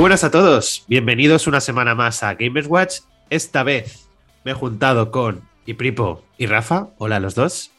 [0.00, 3.00] buenas a todos, bienvenidos una semana más a Gamers Watch.
[3.28, 4.08] Esta vez
[4.44, 6.88] me he juntado con Ipripo y Rafa.
[6.96, 7.70] Hola a los dos.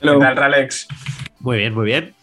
[0.00, 0.18] Hello.
[0.18, 0.88] ¿Qué tal, Ralex?
[1.38, 2.14] Muy bien, muy bien.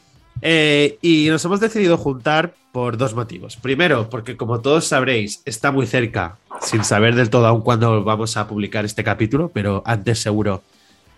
[0.42, 3.56] Eh, y nos hemos decidido juntar por dos motivos.
[3.56, 8.36] Primero, porque como todos sabréis, está muy cerca, sin saber del todo aún cuándo vamos
[8.36, 10.64] a publicar este capítulo, pero antes seguro,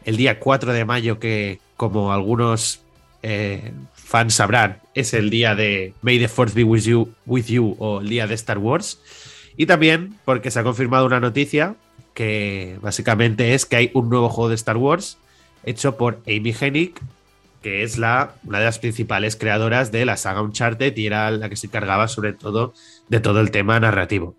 [0.05, 2.81] el día 4 de mayo, que como algunos
[3.23, 7.75] eh, fans sabrán, es el día de May the Force be with you, with you
[7.79, 8.99] o el día de Star Wars.
[9.57, 11.75] Y también porque se ha confirmado una noticia
[12.13, 15.17] que básicamente es que hay un nuevo juego de Star Wars
[15.63, 16.93] hecho por Amy Hennig,
[17.61, 21.49] que es la, una de las principales creadoras de la saga Uncharted y era la
[21.49, 22.73] que se encargaba sobre todo
[23.07, 24.35] de todo el tema narrativo.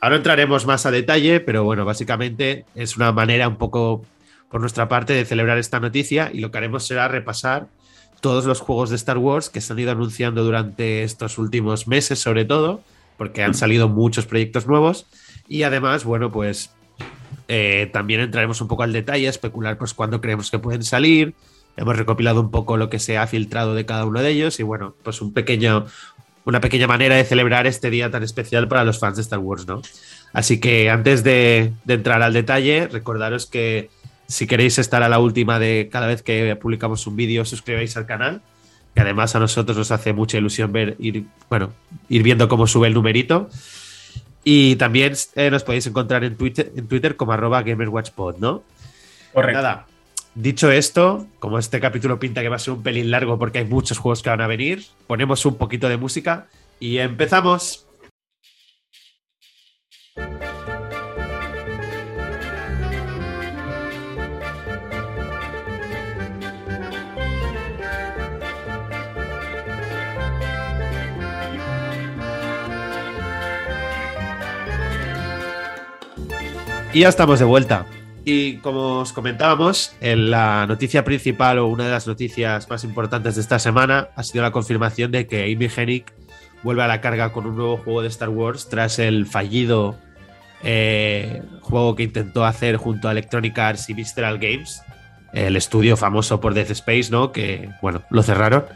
[0.00, 4.04] Ahora entraremos más a detalle, pero bueno, básicamente es una manera un poco
[4.50, 7.68] por nuestra parte de celebrar esta noticia y lo que haremos será repasar
[8.20, 12.18] todos los juegos de Star Wars que se han ido anunciando durante estos últimos meses,
[12.18, 12.82] sobre todo,
[13.16, 15.06] porque han salido muchos proyectos nuevos
[15.48, 16.70] y además, bueno, pues
[17.48, 21.34] eh, también entraremos un poco al detalle, especular pues cuándo creemos que pueden salir,
[21.76, 24.62] Hemos recopilado un poco lo que se ha filtrado de cada uno de ellos y
[24.62, 25.86] bueno, pues un pequeño,
[26.44, 29.66] una pequeña manera de celebrar este día tan especial para los fans de Star Wars,
[29.66, 29.82] ¿no?
[30.32, 33.90] Así que antes de, entrar al detalle, recordaros que
[34.26, 38.06] si queréis estar a la última de cada vez que publicamos un vídeo, suscribáis al
[38.06, 38.42] canal,
[38.94, 41.72] que además a nosotros nos hace mucha ilusión ver, ir, bueno,
[42.08, 43.48] ir viendo cómo sube el numerito.
[44.44, 48.62] Y también eh, nos podéis encontrar en Twitter, en Twitter como arroba GamerWatchPod, ¿no?
[49.32, 49.62] Correcto.
[49.62, 49.86] Nada,
[50.34, 53.66] Dicho esto, como este capítulo pinta que va a ser un pelín largo porque hay
[53.66, 56.48] muchos juegos que van a venir, ponemos un poquito de música
[56.80, 57.86] y empezamos.
[76.94, 77.86] Y ya estamos de vuelta.
[78.24, 83.34] Y como os comentábamos, en la noticia principal o una de las noticias más importantes
[83.34, 86.04] de esta semana ha sido la confirmación de que Amy Hennig
[86.62, 89.98] vuelve a la carga con un nuevo juego de Star Wars tras el fallido
[90.62, 94.80] eh, juego que intentó hacer junto a Electronic Arts y Visceral Games,
[95.32, 97.32] el estudio famoso por Death Space, ¿no?
[97.32, 98.66] Que, bueno, lo cerraron.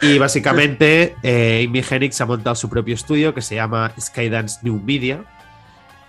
[0.00, 4.60] Y básicamente eh, Amy Hennig se ha montado su propio estudio que se llama Skydance
[4.62, 5.24] New Media.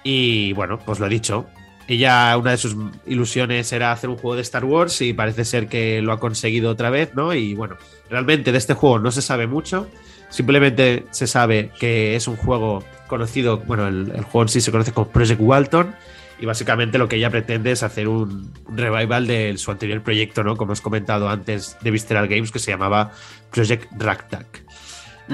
[0.04, 1.48] Y bueno, pues lo he dicho,
[1.88, 2.76] ella, una de sus
[3.06, 6.72] ilusiones era hacer un juego de Star Wars y parece ser que lo ha conseguido
[6.72, 7.34] otra vez, ¿no?
[7.34, 7.78] Y bueno,
[8.10, 9.88] realmente de este juego no se sabe mucho,
[10.30, 14.94] simplemente se sabe que es un juego conocido, bueno, el, juego en sí se conoce
[14.94, 15.94] como Project Walton
[16.40, 20.56] y básicamente lo que ella pretende es hacer un, revival de su anterior proyecto, ¿no?
[20.56, 23.12] Como os comentado antes de Visceral Games, que se llamaba
[23.52, 24.46] Project Ragtag.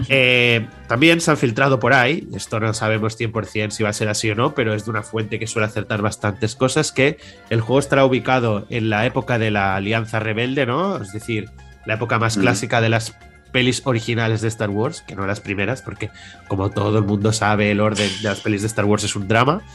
[0.07, 4.07] Eh, también se han filtrado por ahí, esto no sabemos 100% si va a ser
[4.07, 7.17] así o no, pero es de una fuente que suele acertar bastantes cosas, que
[7.49, 10.97] el juego estará ubicado en la época de la Alianza Rebelde, ¿no?
[10.97, 11.49] Es decir,
[11.85, 13.15] la época más clásica de las
[13.51, 16.11] pelis originales de Star Wars, que no las primeras, porque
[16.47, 19.27] como todo el mundo sabe, el orden de las pelis de Star Wars es un
[19.27, 19.61] drama.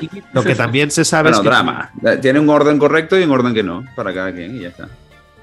[0.00, 1.92] Y lo que también se sabe es que drama.
[2.22, 4.88] Tiene un orden correcto y un orden que no, para cada quien, y ya está.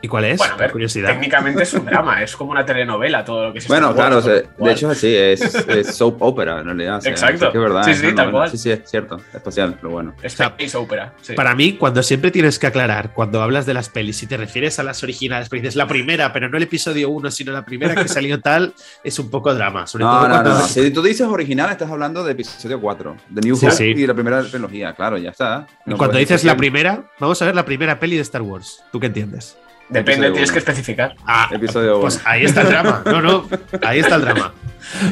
[0.01, 0.37] ¿Y cuál es?
[0.37, 1.09] Bueno, curiosidad.
[1.09, 4.47] Técnicamente es un drama, es como una telenovela todo lo que se Bueno, claro, de
[4.71, 7.05] hecho así, es, es, soap opera en realidad.
[7.05, 7.47] Exacto.
[7.47, 8.49] Es verdad, sí, sí, tal cual.
[8.49, 10.15] Sí, sí, es cierto, especial, pero bueno.
[10.21, 11.13] Es space opera.
[11.35, 14.79] Para mí, cuando siempre tienes que aclarar, cuando hablas de las pelis, si te refieres
[14.79, 17.95] a las originales, porque dices la primera, pero no el episodio 1, sino la primera
[17.95, 18.73] que salió tal,
[19.03, 19.85] es un poco drama.
[19.87, 20.67] Sobre no, todo no, no.
[20.67, 24.43] Si tú dices original, estás hablando de episodio 4, de New Hope y la primera
[24.43, 25.67] trilogía, claro, ya está.
[25.85, 28.83] y cuando dices la primera, vamos a ver la primera peli de Star Wars.
[28.91, 29.57] ¿Tú qué entiendes?
[29.91, 31.15] Depende, tienes que especificar.
[31.25, 33.03] Ah, episodio Pues ahí está el drama.
[33.05, 33.49] No, no,
[33.83, 34.53] ahí está el drama.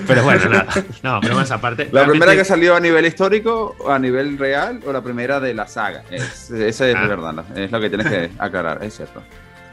[0.08, 0.68] Pero bueno, nada.
[1.04, 1.90] No, pero más aparte.
[1.92, 5.68] ¿La primera que salió a nivel histórico, a nivel real, o la primera de la
[5.68, 6.04] saga?
[6.10, 7.08] Es, esa es ah.
[7.08, 9.22] verdad, es lo que tienes que aclarar, es cierto.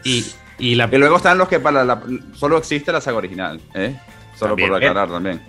[0.03, 0.27] Y,
[0.59, 0.89] y, la...
[0.91, 2.03] y luego están los que para la,
[2.35, 3.97] solo existe la saga original, ¿eh?
[4.37, 5.41] Solo por aclarar también.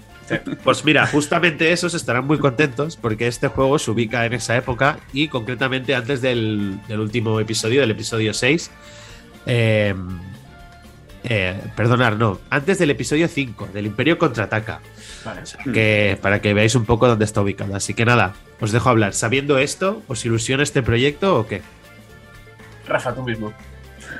[0.63, 4.99] Pues mira, justamente esos estarán muy contentos porque este juego se ubica en esa época
[5.13, 8.69] y concretamente antes del, del último episodio, del episodio 6
[9.47, 9.95] eh,
[11.23, 12.39] eh, perdonar, no.
[12.49, 14.81] Antes del episodio 5, del Imperio contraataca.
[15.73, 17.75] que, para que veáis un poco dónde está ubicado.
[17.75, 19.13] Así que nada, os dejo hablar.
[19.13, 21.61] Sabiendo esto, ¿os ilusiona este proyecto o qué?
[22.87, 23.53] Rafa, tú mismo.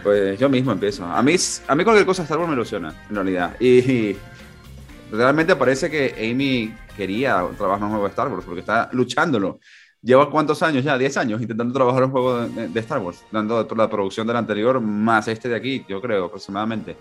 [0.04, 1.06] Pues yo mismo empiezo.
[1.06, 1.36] A mí,
[1.68, 3.56] a mí cualquier cosa Star Wars me ilusiona, en realidad.
[3.60, 4.16] Y,
[5.12, 9.60] realmente parece que Amy quería trabajar en un nuevo Star Wars porque está luchándolo
[10.02, 13.90] lleva cuántos años ya, 10 años intentando trabajar un juego de, Star Wars, dando la
[13.90, 16.96] producción del anterior más este de aquí, yo creo aproximadamente.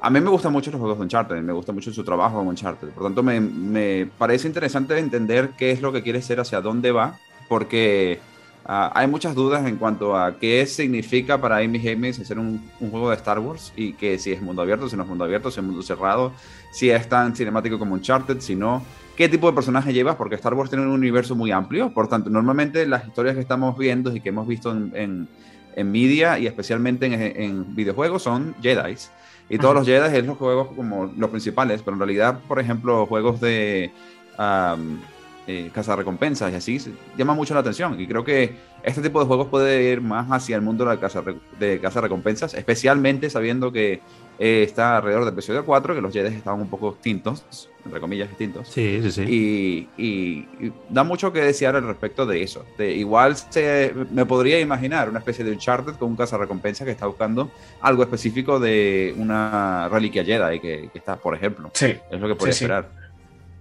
[0.00, 2.48] a mí me gustan mucho los juegos de Uncharted, me gusta mucho su trabajo en
[2.48, 2.88] Uncharted.
[2.88, 6.92] Por tanto, me, me parece interesante entender qué es lo que quiere ser, hacia dónde
[6.92, 7.18] va,
[7.48, 8.20] porque
[8.68, 12.90] uh, hay muchas dudas en cuanto a qué significa para Amy Hemmings hacer un, un,
[12.90, 15.50] juego de Star Wars y que si es mundo abierto, si no es mundo abierto,
[15.50, 16.32] si es mundo cerrado,
[16.70, 18.84] si es tan cinemático como Uncharted, si no,
[19.16, 21.90] qué tipo de personaje llevas, porque Star Wars tiene un universo muy amplio.
[21.92, 25.28] Por tanto, normalmente las historias que estamos viendo y que hemos visto en, en,
[25.74, 29.10] en media y especialmente en, en videojuegos son Jedi's.
[29.48, 33.06] Y todos los Jedi es los juegos como los principales, pero en realidad, por ejemplo,
[33.06, 33.92] juegos de
[34.38, 34.98] um,
[35.46, 38.00] eh, recompensas y así llama mucho la atención.
[38.00, 41.00] Y creo que este tipo de juegos puede ir más hacia el mundo de la
[41.00, 41.22] casa
[41.58, 44.00] de casa recompensas, especialmente sabiendo que
[44.38, 48.28] eh, está alrededor del episodio 4, que los Jedi estaban un poco extintos, entre comillas,
[48.28, 48.68] extintos.
[48.68, 49.22] Sí, sí, sí.
[49.22, 52.64] Y, y, y da mucho que desear al respecto de eso.
[52.76, 57.06] De, igual se, me podría imaginar una especie de Uncharted con un recompensa que está
[57.06, 57.50] buscando
[57.80, 61.70] algo específico de una reliquia Jedi que, que está, por ejemplo.
[61.72, 61.96] Sí.
[62.10, 62.90] Es lo que puede sí, esperar.
[62.92, 63.05] Sí.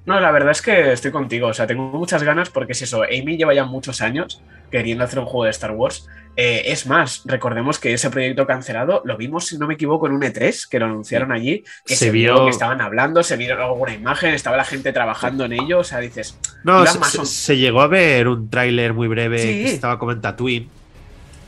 [0.06, 1.48] No, la verdad es que estoy contigo.
[1.48, 3.04] O sea, tengo muchas ganas porque es eso.
[3.04, 4.42] Amy lleva ya muchos años
[4.72, 6.08] queriendo hacer un juego de Star Wars.
[6.36, 10.14] Eh, es más, recordemos que ese proyecto cancelado lo vimos, si no me equivoco, en
[10.14, 13.62] un E3, que lo anunciaron allí, que se, se vio que estaban hablando, se vieron
[13.62, 16.38] alguna imagen, estaba la gente trabajando en ello, o sea, dices...
[16.66, 19.48] No, se, se, llegó a ver un tráiler muy breve sí.
[19.48, 20.70] que estaba como en Tatooine.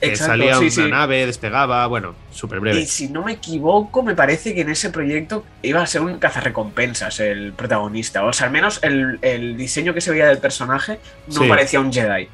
[0.02, 0.92] Exacto, salía sí, una sí.
[0.92, 2.80] nave, despegaba, bueno, súper breve.
[2.80, 6.20] Y si no me equivoco, me parece que en ese proyecto iba a ser un
[6.20, 8.24] cazarrecompensas el protagonista.
[8.24, 11.50] O sea, al menos el, el diseño que se veía del personaje no sí.
[11.50, 12.28] parecía un Jedi.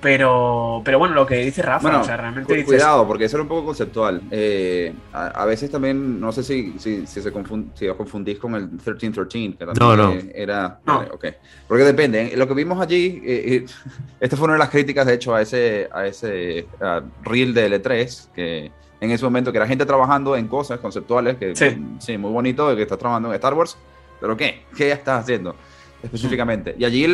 [0.00, 2.66] Pero, pero bueno, lo que dice Rafa, bueno, o sea, realmente cu dices...
[2.66, 4.22] Cuidado, porque eso era un poco conceptual.
[4.30, 8.38] Eh, a, a, veces también, no sé si, si, si se confund, si os confundís
[8.38, 10.14] con el 1313, que también no, no.
[10.34, 10.78] era...
[10.84, 11.02] No.
[11.02, 11.32] Eh, okay.
[11.66, 12.36] Porque depende, ¿eh?
[12.36, 13.64] lo que vimos allí, eh,
[14.20, 17.82] esta fue una de las críticas, de hecho, a ese, a ese uh, reel de
[17.82, 18.70] L3, que
[19.00, 22.74] en ese momento, que era gente trabajando en cosas conceptuales, que sí, sí muy bonito,
[22.76, 23.76] que estás trabajando en Star Wars,
[24.20, 24.64] pero ¿qué?
[24.76, 25.54] ¿Qué estás haciendo
[26.02, 26.74] específicamente?
[26.78, 27.04] Y allí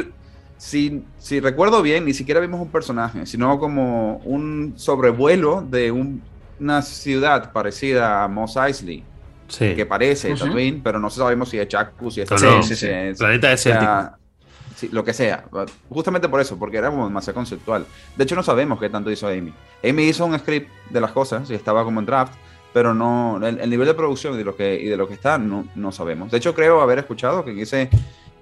[0.62, 6.23] si, si, recuerdo bien, ni siquiera vimos un personaje, sino como un sobrevuelo de un,
[6.61, 9.03] una ciudad parecida a Mos Eisley.
[9.49, 9.75] Sí.
[9.75, 10.38] Que parece uh -huh.
[10.38, 12.87] Tatooine, pero no sabemos si es Jakku, si es no, no, sí,
[13.19, 14.12] planeta desértico.
[14.76, 15.44] Sí, lo que sea.
[15.88, 17.85] Justamente por eso, porque era como demasiado conceptual.
[18.17, 19.53] De hecho, no sabemos qué tanto hizo Amy.
[19.82, 22.35] Amy hizo un script de las cosas y estaba como en draft,
[22.73, 25.14] pero no el, el nivel de producción y de lo que, y de lo que
[25.14, 26.31] está no, no sabemos.
[26.31, 27.91] De hecho, creo haber escuchado que en ese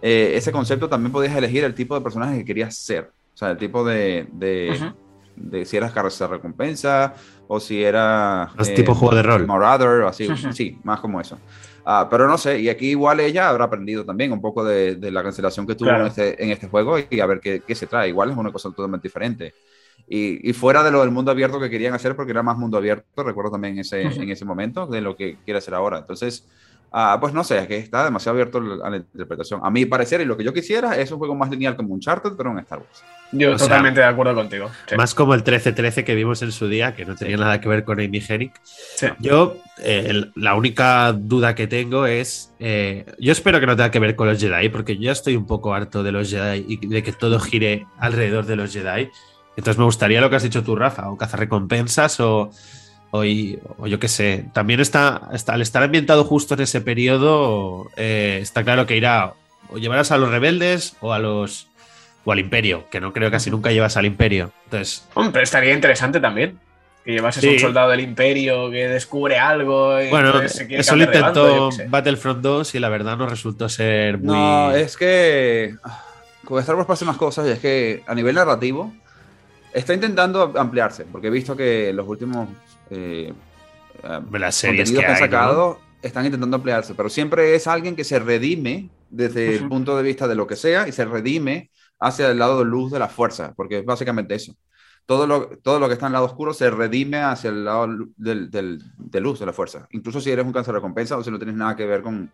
[0.03, 3.11] eh, ese concepto también podías elegir el tipo de personaje que querías ser.
[3.35, 4.27] O sea, el tipo de.
[4.33, 4.95] de, uh -huh.
[5.37, 7.15] de si eras carrera recompensa
[7.49, 8.51] o si era.
[8.59, 9.47] Es eh, tipo juego de rol.
[9.47, 10.27] Marauder o así.
[10.27, 10.53] Uh -huh.
[10.53, 11.39] Sí, más como eso.
[11.87, 15.11] Uh, pero no sé, y aquí igual ella habrá aprendido también un poco de, de
[15.11, 16.05] la cancelación que tuvo claro.
[16.05, 18.11] en, este, en, este, juego y a ver qué, qué, se trae.
[18.11, 19.55] Igual es una cosa totalmente diferente.
[20.07, 22.77] Y, y, fuera de lo del mundo abierto que querían hacer, porque era más mundo
[22.77, 24.23] abierto, recuerdo también ese, uh -huh.
[24.23, 25.99] en ese momento, de lo que quiere hacer ahora.
[25.99, 26.47] Entonces,
[26.93, 29.61] Ah, pues no sé, es que está demasiado abierto a la interpretación.
[29.63, 32.33] A mi parecer, y lo que yo quisiera es un juego más lineal como Uncharted,
[32.37, 33.05] pero en Star Wars.
[33.33, 34.71] Yo o totalmente sea, de acuerdo contigo.
[34.89, 34.97] Sí.
[34.97, 37.43] Más como el 13-13 que vimos en su día, que no tenía sí.
[37.43, 38.53] nada que ver con Amy Hennig.
[38.97, 39.07] Sí.
[39.21, 42.53] Yo, eh, el, la única duda que tengo es.
[42.59, 45.47] Eh, yo espero que no tenga que ver con los Jedi, porque yo estoy un
[45.47, 49.11] poco harto de los Jedi y de que todo gire alrededor de los Jedi.
[49.57, 52.51] Entonces me gustaría lo que has dicho tú, Rafa, o cazar recompensas o
[53.11, 57.91] o, o yo qué sé, también está, está, al estar ambientado justo en ese periodo,
[57.97, 59.35] eh, está claro que irá
[59.73, 61.69] o llevarás a los rebeldes o a los
[62.25, 64.53] o al imperio, que no creo que casi nunca llevas al imperio.
[64.65, 66.59] Entonces, hombre, estaría interesante también.
[67.05, 67.49] Que llevases sí.
[67.49, 69.99] un soldado del imperio que descubre algo.
[70.01, 74.27] Y bueno, eso lo intentó Battlefront 2 y la verdad no resultó ser muy.
[74.27, 75.75] No, es que.
[76.45, 78.93] Con Star Wars pasa unas cosas y es que a nivel narrativo
[79.73, 82.49] está intentando ampliarse, porque he visto que los últimos
[82.91, 83.33] eh,
[84.33, 85.91] las series que, que, han hay, sacado ¿no?
[86.03, 89.63] están intentando ampliarse, pero siempre es alguien que se redime desde uh -huh.
[89.63, 92.65] el punto de vista de lo que sea y se redime hacia el lado de
[92.65, 94.55] luz de la fuerza, porque es básicamente eso.
[95.07, 97.89] Todo lo, todo lo que está en el lado oscuro se redime hacia el lado
[98.17, 99.89] del, del, de luz de la fuerza.
[99.91, 102.31] Incluso si eres un cáncer de recompensa o si no tienes nada que ver con,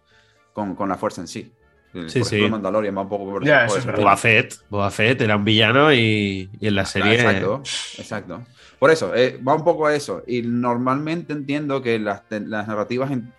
[0.53, 1.53] con, con la fuerza en sí.
[1.93, 2.37] Sí, por sí.
[2.37, 5.45] Ejemplo, Mandalorian va un poco por, yeah, eso es Boba Fett, Boba Fett era un
[5.45, 7.13] villano y, y en la serie.
[7.13, 7.63] Ah, exacto,
[7.97, 8.43] exacto.
[8.79, 10.23] Por eso, eh, va un poco a eso.
[10.27, 13.33] Y normalmente entiendo que las, las narrativas en,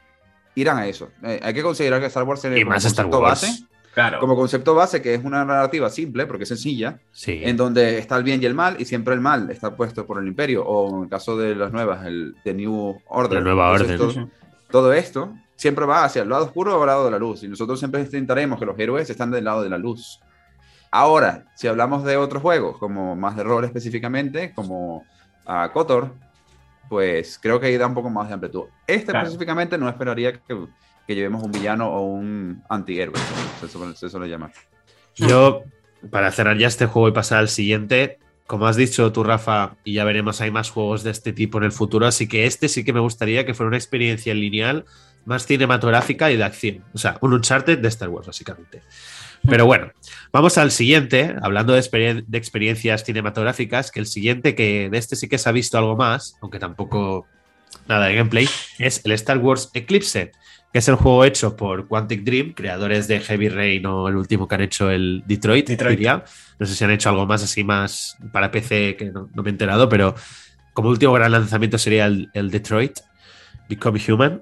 [0.55, 1.09] irán a eso.
[1.23, 3.21] Eh, hay que considerar que Star Wars tiene y más Wars.
[3.21, 3.63] base.
[3.93, 4.19] Claro.
[4.19, 7.41] Como concepto base, que es una narrativa simple, porque es sencilla, sí.
[7.43, 10.21] en donde está el bien y el mal, y siempre el mal está puesto por
[10.21, 13.39] el imperio, o en el caso de las nuevas, el The New Order.
[13.39, 13.97] La nueva orden.
[13.97, 14.29] Todo,
[14.69, 17.47] todo, esto siempre va hacia el lado oscuro o al lado de la luz, y
[17.47, 20.19] nosotros siempre intentaremos que los héroes están del lado de la luz.
[20.91, 25.05] Ahora, si hablamos de otros juegos, como más de rol específicamente, como
[25.47, 26.13] a Kotor,
[26.89, 28.65] pues creo que ahí da un poco más de amplitud.
[28.85, 29.25] Este Claro.
[29.25, 30.67] específicamente no esperaría que,
[31.07, 33.15] que llevemos un villano o un antihéroe,
[33.59, 34.51] se suele, se suele llamar.
[35.15, 35.63] Yo,
[36.11, 39.93] para cerrar ya este juego y pasar al siguiente, como has dicho tú, Rafa, y
[39.93, 42.83] ya veremos, hay más juegos de este tipo en el futuro, así que este sí
[42.83, 44.85] que me gustaría que fuera una experiencia lineal
[45.25, 46.85] más cinematográfica y de acción.
[46.93, 48.81] O sea, un Uncharted de Star Wars, básicamente.
[49.49, 49.91] Pero bueno,
[50.33, 55.15] vamos al siguiente, hablando de, experien- de experiencias cinematográficas, que el siguiente, que de este
[55.15, 57.25] sí que se ha visto algo más, aunque tampoco
[57.87, 58.47] nada de gameplay,
[58.79, 60.31] es el Star Wars Eclipse,
[60.73, 64.47] que es el juego hecho por Quantic Dream, creadores de Heavy Rain o el último
[64.47, 65.97] que han hecho el Detroit, Detroit.
[65.97, 66.23] diría.
[66.59, 69.49] No sé si han hecho algo más así más para PC, que no, no me
[69.49, 70.15] he enterado, pero
[70.73, 72.99] como último gran lanzamiento sería el, el Detroit,
[73.69, 74.41] Become Human.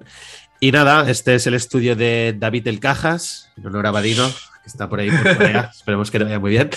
[0.58, 4.32] Y nada, este es el estudio de David El Cajas, en honor a Vadino, que
[4.66, 5.70] está por ahí por Corea.
[5.74, 6.70] Esperemos que le vaya muy bien.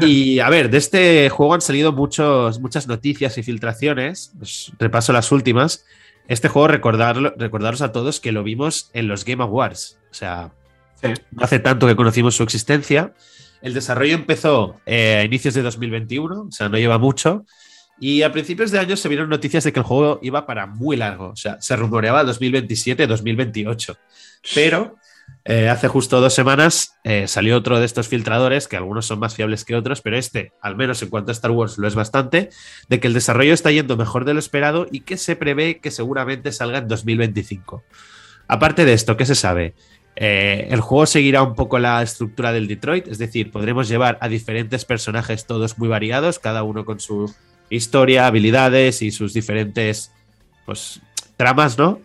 [0.00, 4.32] Y a ver, de este juego han salido muchos, muchas noticias y filtraciones.
[4.40, 5.84] Os repaso las últimas.
[6.28, 9.98] Este juego, recordarlo, recordaros a todos que lo vimos en los Game Awards.
[10.10, 10.52] O sea,
[11.00, 11.08] Sí.
[11.30, 13.12] no hace tanto que conocimos su existencia.
[13.62, 17.44] El desarrollo empezó eh, a inicios de 2021, o sea, no lleva mucho.
[18.00, 20.96] Y a principios de año se vieron noticias de que el juego iba para muy
[20.96, 21.28] largo.
[21.28, 23.96] O sea, se rumoreaba 2027-2028.
[24.54, 24.96] Pero
[25.48, 29.36] eh, hace justo dos semanas eh, salió otro de estos filtradores, que algunos son más
[29.36, 32.50] fiables que otros, pero este, al menos en cuanto a Star Wars, lo es bastante,
[32.88, 35.92] de que el desarrollo está yendo mejor de lo esperado y que se prevé que
[35.92, 37.84] seguramente salga en 2025.
[38.48, 39.74] Aparte de esto, ¿qué se sabe?
[40.16, 44.28] Eh, el juego seguirá un poco la estructura del Detroit, es decir, podremos llevar a
[44.28, 47.32] diferentes personajes todos muy variados, cada uno con su
[47.70, 50.10] historia, habilidades y sus diferentes
[50.64, 51.00] pues,
[51.36, 52.00] tramas, ¿no?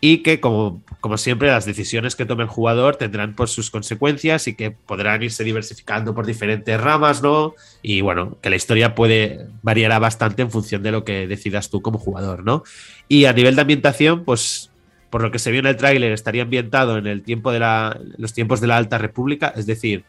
[0.00, 4.48] Y que, como, como siempre, las decisiones que tome el jugador tendrán pues, sus consecuencias
[4.48, 7.54] y que podrán irse diversificando por diferentes ramas, ¿no?
[7.82, 11.82] Y bueno, que la historia puede variará bastante en función de lo que decidas tú
[11.82, 12.62] como jugador, ¿no?
[13.08, 14.70] Y a nivel de ambientación, pues
[15.10, 18.00] por lo que se vio en el tráiler, estaría ambientado en el tiempo de la,
[18.16, 20.04] los tiempos de la Alta República, es decir,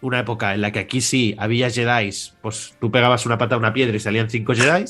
[0.00, 2.10] una época en la que aquí sí había Jedi,
[2.42, 4.84] pues tú pegabas una pata a una piedra y salían cinco Jedi.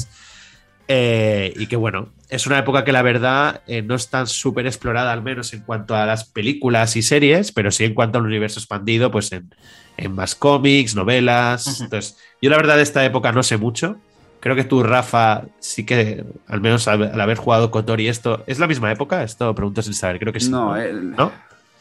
[0.89, 4.67] Eh, y que bueno, es una época que la verdad eh, no es tan súper
[4.67, 8.25] explorada, al menos en cuanto a las películas y series, pero sí en cuanto al
[8.27, 9.51] universo expandido, pues en,
[9.97, 11.81] en más cómics, novelas.
[11.81, 13.97] Entonces, yo la verdad de esta época no sé mucho.
[14.41, 18.45] Creo que tú, Rafa, sí que, al menos al, al haber jugado Kotor y esto,
[18.47, 19.25] ¿es la misma época?
[19.25, 20.51] Esto pregunto sin saber, creo que sí.
[20.51, 20.77] No, ¿no?
[20.77, 21.33] el- ¿No?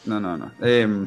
[0.06, 0.50] no, no, no.
[0.66, 1.06] Em,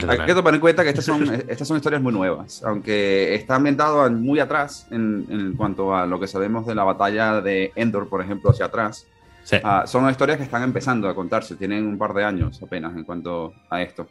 [0.00, 0.22] Perdona.
[0.22, 3.56] Hay que tomar en cuenta que estas son, estas son historias muy nuevas, aunque está
[3.56, 7.72] ambientado en- muy atrás en, en cuanto a lo que sabemos de la batalla de
[7.76, 9.06] Endor, por ejemplo, hacia atrás.
[9.44, 9.56] Sí.
[9.62, 13.04] Ah, son historias que están empezando a contarse, tienen un par de años apenas en
[13.04, 14.08] cuanto a esto.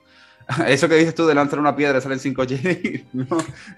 [0.67, 3.25] Eso que dices tú de lanzar una piedra y salen cinco Jedi, no,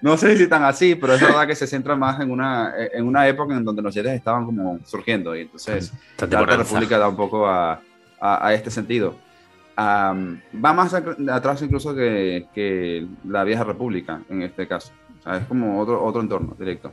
[0.02, 3.06] no sé si tan así, pero es verdad que se centra más en una, en
[3.06, 5.92] una época en donde los Jedi estaban como surgiendo y entonces
[6.26, 6.38] la.
[6.58, 7.80] República da un poco a,
[8.20, 9.16] a- a este sentido.
[9.80, 14.92] Am, va más atrás incluso que, que la Vieja República en este caso.
[15.20, 16.92] O sea, es como otro, otro entorno directo.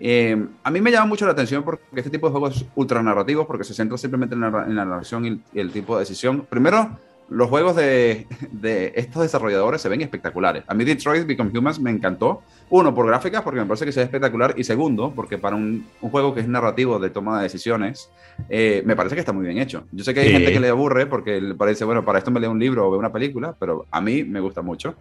[0.00, 3.46] Eh, a mí me llama mucho la atención porque este tipo de juegos ultra narrativos,
[3.46, 6.46] porque se centra simplemente en la, en la narración y, y el tipo de decisión.
[6.48, 10.64] Primero, los juegos de, de estos desarrolladores se ven espectaculares.
[10.66, 12.42] A mí Detroit Become Humans me encantó.
[12.70, 14.54] Uno, por gráficas, porque me parece que se ve espectacular.
[14.56, 18.10] Y segundo, porque para un, un juego que es narrativo de toma de decisiones,
[18.48, 19.84] eh, me parece que está muy bien hecho.
[19.92, 20.32] Yo sé que hay Sí.
[20.34, 22.90] gente que le aburre porque le parece, bueno, para esto me leo un libro o
[22.90, 24.94] veo una película, pero a mí me gusta mucho.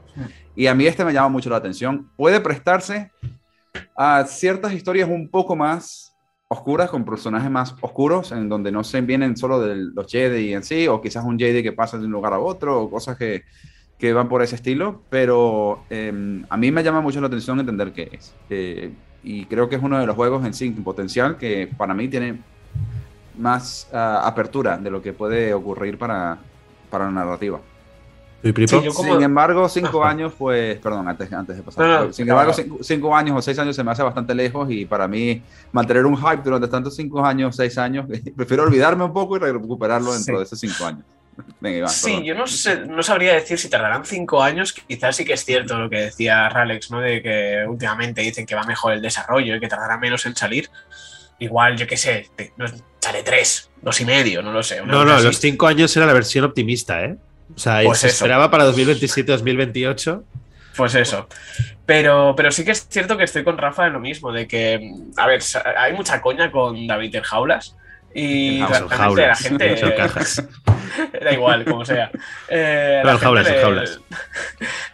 [0.56, 2.10] Y a mí este me llama mucho la atención.
[2.16, 3.12] Puede prestarse
[3.96, 6.13] a ciertas historias un poco más
[6.48, 10.64] oscuras, con personajes más oscuros, en donde no se vienen solo de los Jedi en
[10.64, 13.44] sí, o quizás un Jedi que pasa de un lugar a otro, o cosas que,
[13.98, 17.94] que van por ese estilo, pero eh, a mí me llama mucho la atención entender
[17.94, 18.36] qué es.
[18.50, 22.08] Eh, y creo que es uno de los juegos en sí, potencial, que para mí
[22.08, 22.42] tiene
[23.38, 26.38] más ah, apertura de lo que puede ocurrir para,
[26.90, 27.60] para la narrativa.
[28.44, 28.52] Sí,
[28.94, 31.88] como- Sin embargo, cinco años, pues, perdón, antes, antes de pasar.
[31.88, 34.70] No, no, Sin embargo, cinco, cinco años o seis años se me hace bastante lejos
[34.70, 39.14] y para mí mantener un hype durante tantos cinco años, seis años, prefiero olvidarme un
[39.14, 40.38] poco y recuperarlo dentro Sí.
[40.40, 41.04] de esos cinco años.
[41.62, 42.24] Venga, Iván, Sí, perdón.
[42.26, 44.74] yo no, sé, no sabría decir si tardarán cinco años.
[44.74, 47.00] Quizás sí que es cierto lo que decía Ralex, ¿no?
[47.00, 50.70] De que últimamente dicen que va mejor el desarrollo y que tardará menos en salir.
[51.40, 52.30] Igual, yo qué sé,
[53.00, 54.82] sale tres, dos y medio, no lo sé.
[54.86, 55.24] No, no, así.
[55.26, 57.18] los cinco años era la versión optimista, ¿eh?
[57.56, 58.16] O sea, Pues se eso.
[58.16, 60.24] esperaba para 2027-2028.
[60.76, 61.28] Pues eso.
[61.86, 64.92] Pero, pero sí que es cierto que estoy con Rafa en lo mismo, de que,
[65.18, 65.42] a ver,
[65.78, 67.76] hay mucha coña con David en jaulas.
[68.16, 69.96] Y En jaulas, la gente.
[69.98, 70.44] cajas.
[71.22, 72.12] da igual, como sea.
[72.48, 74.00] Eh, No, la en jaulas, en jaulas.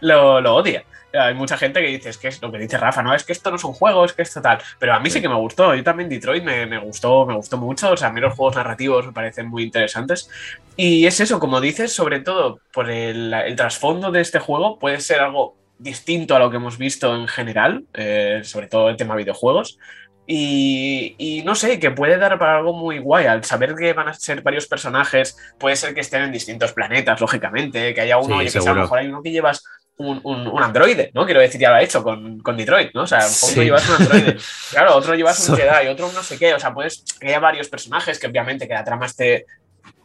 [0.00, 0.84] Lo, lo odia.
[1.12, 3.32] Hay mucha gente que dice, es que es lo que dice Rafa, no, es que
[3.32, 4.58] esto no es un juego, es que esto tal.
[4.78, 5.74] Pero a mí sí, que me gustó.
[5.74, 7.92] Yo también Detroit me, me, gustó, me gustó mucho.
[7.92, 10.28] O sea, a mí los juegos narrativos me parecen muy interesantes.
[10.76, 15.00] Y es eso, como dices, sobre todo por el, el trasfondo de este juego, puede
[15.00, 19.16] ser algo distinto a lo que hemos visto en general, eh, sobre todo el tema
[19.16, 19.78] videojuegos.
[20.26, 23.26] Y, y, no sé, que puede dar para algo muy guay.
[23.26, 27.20] Al saber que van a ser varios personajes, puede ser que estén en distintos planetas,
[27.20, 27.92] lógicamente.
[27.94, 29.64] Que haya uno, sí, que a lo mejor hay uno que llevas
[30.00, 31.24] un, un, un, androide, ¿no?
[31.24, 33.02] Quiero decir, ya lo ha hecho con, con Detroit, ¿no?
[33.02, 33.54] O sea, sí.
[33.54, 34.36] uno llevas un androide.
[34.70, 36.54] Claro, otro llevas un Jedi, otro no sé qué.
[36.54, 39.46] O sea, puedes haya varios personajes que obviamente que la trama esté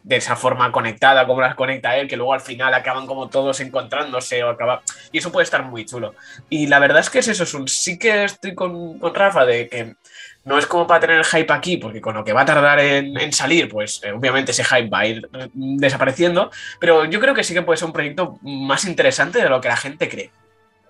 [0.03, 3.59] de esa forma conectada, como las conecta él, que luego al final acaban como todos
[3.59, 4.83] encontrándose o acaba...
[5.11, 6.13] Y eso puede estar muy chulo.
[6.47, 7.67] Y la verdad es que es eso, es un...
[7.67, 9.95] sí que estoy con, con Rafa de que
[10.45, 13.33] no es como para tener hype aquí, porque con lo que va a tardar en,
[13.33, 17.53] salir, pues eh, obviamente ese hype va a ir desapareciendo, pero yo creo que sí
[17.53, 20.31] que puede ser un proyecto más interesante de lo que la gente cree.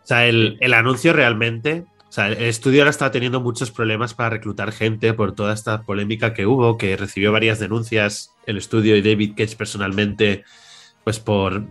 [0.04, 4.14] O sea, el, el anuncio realmente o sea, el estudio ahora está teniendo muchos problemas
[4.14, 8.96] para reclutar gente por toda esta polémica que hubo, que recibió varias denuncias el estudio
[8.96, 10.46] y David Cage personalmente,
[11.04, 11.66] pues por...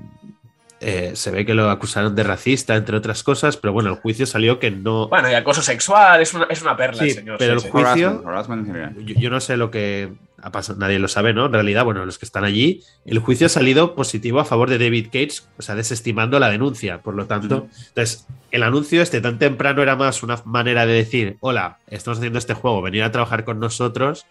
[0.87, 4.27] Eh, se ve que lo acusaron de racista, entre otras cosas, pero bueno, el juicio
[4.27, 5.09] salió que no...
[5.09, 7.39] Bueno, y acoso sexual, es una, es una perla, sí, señor.
[7.39, 7.79] Pero sí, el sí.
[7.79, 8.23] juicio...
[8.27, 10.13] Harassment, harassment yo, yo no sé lo que
[10.43, 11.47] ha pasado, nadie lo sabe, ¿no?
[11.47, 14.77] En realidad, bueno, los que están allí, el juicio ha salido positivo a favor de
[14.77, 19.39] David Cage, o sea, desestimando la denuncia, por lo tanto, entonces, el anuncio este tan
[19.39, 23.45] temprano era más una manera de decir, hola, estamos haciendo este juego, venir a trabajar
[23.45, 24.27] con nosotros,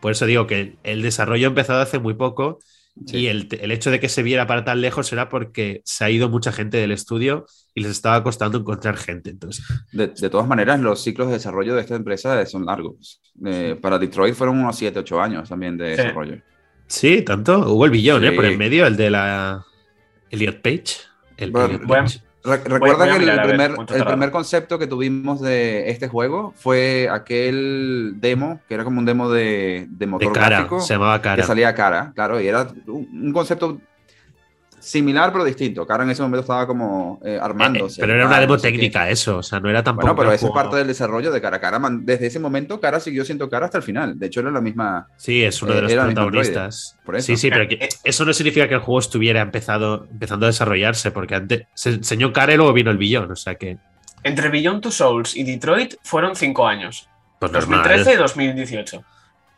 [0.00, 2.60] por eso digo que el desarrollo ha empezado hace muy poco
[3.04, 3.18] Sí.
[3.18, 6.10] y el, el hecho de que se viera para tan lejos era porque se ha
[6.10, 10.46] ido mucha gente del estudio y les estaba costando encontrar gente, entonces, De, de todas
[10.48, 13.20] maneras, los ciclos de desarrollo de esta empresa son largos.
[13.44, 16.02] Eh, para Detroit fueron unos 7, 8 años también de Sí.
[16.02, 16.40] desarrollo.
[16.86, 18.24] sí, tanto, hubo el billón.
[18.24, 18.32] ¿eh?
[18.32, 19.62] Por el medio, el de la
[20.30, 20.86] Elliot Page.
[21.36, 22.20] El Bueno, Elliot Page.
[22.46, 26.52] Re- voy Recuerda que el mirar primer, el primer concepto que tuvimos de este juego
[26.56, 30.94] fue aquel demo, que era como un demo de, de De motor cara, gráfico, se
[30.94, 31.42] llamaba que cara.
[31.42, 33.78] salía cara, claro, y era un concepto
[34.86, 35.86] similar pero distinto.
[35.86, 38.00] Cara en ese momento estaba como eh, Eh, armándose.
[38.00, 38.78] pero era una demo no sé qué.
[38.78, 40.06] técnica eso, o sea, no era tampoco.
[40.06, 41.78] Bueno, pero eso es parte del desarrollo de cara a cara.
[41.78, 44.18] Man, Desde ese momento, cara siguió siendo cara hasta el final.
[44.18, 45.08] De hecho, era la misma.
[45.16, 46.96] Sí, es uno de eh, los el mismo protagonistas.
[47.04, 47.26] por eso.
[47.26, 50.48] Sí, sí, pero Eh, que- eso no significa que el juego estuviera empezado, empezando a
[50.50, 53.78] desarrollarse, porque antes se enseñó cara y luego vino el billón, o sea que.
[54.22, 57.08] Entre Beyond Two Souls y Detroit fueron cinco años.
[57.38, 57.80] Pues normal.
[57.82, 59.04] 2013 y 2018.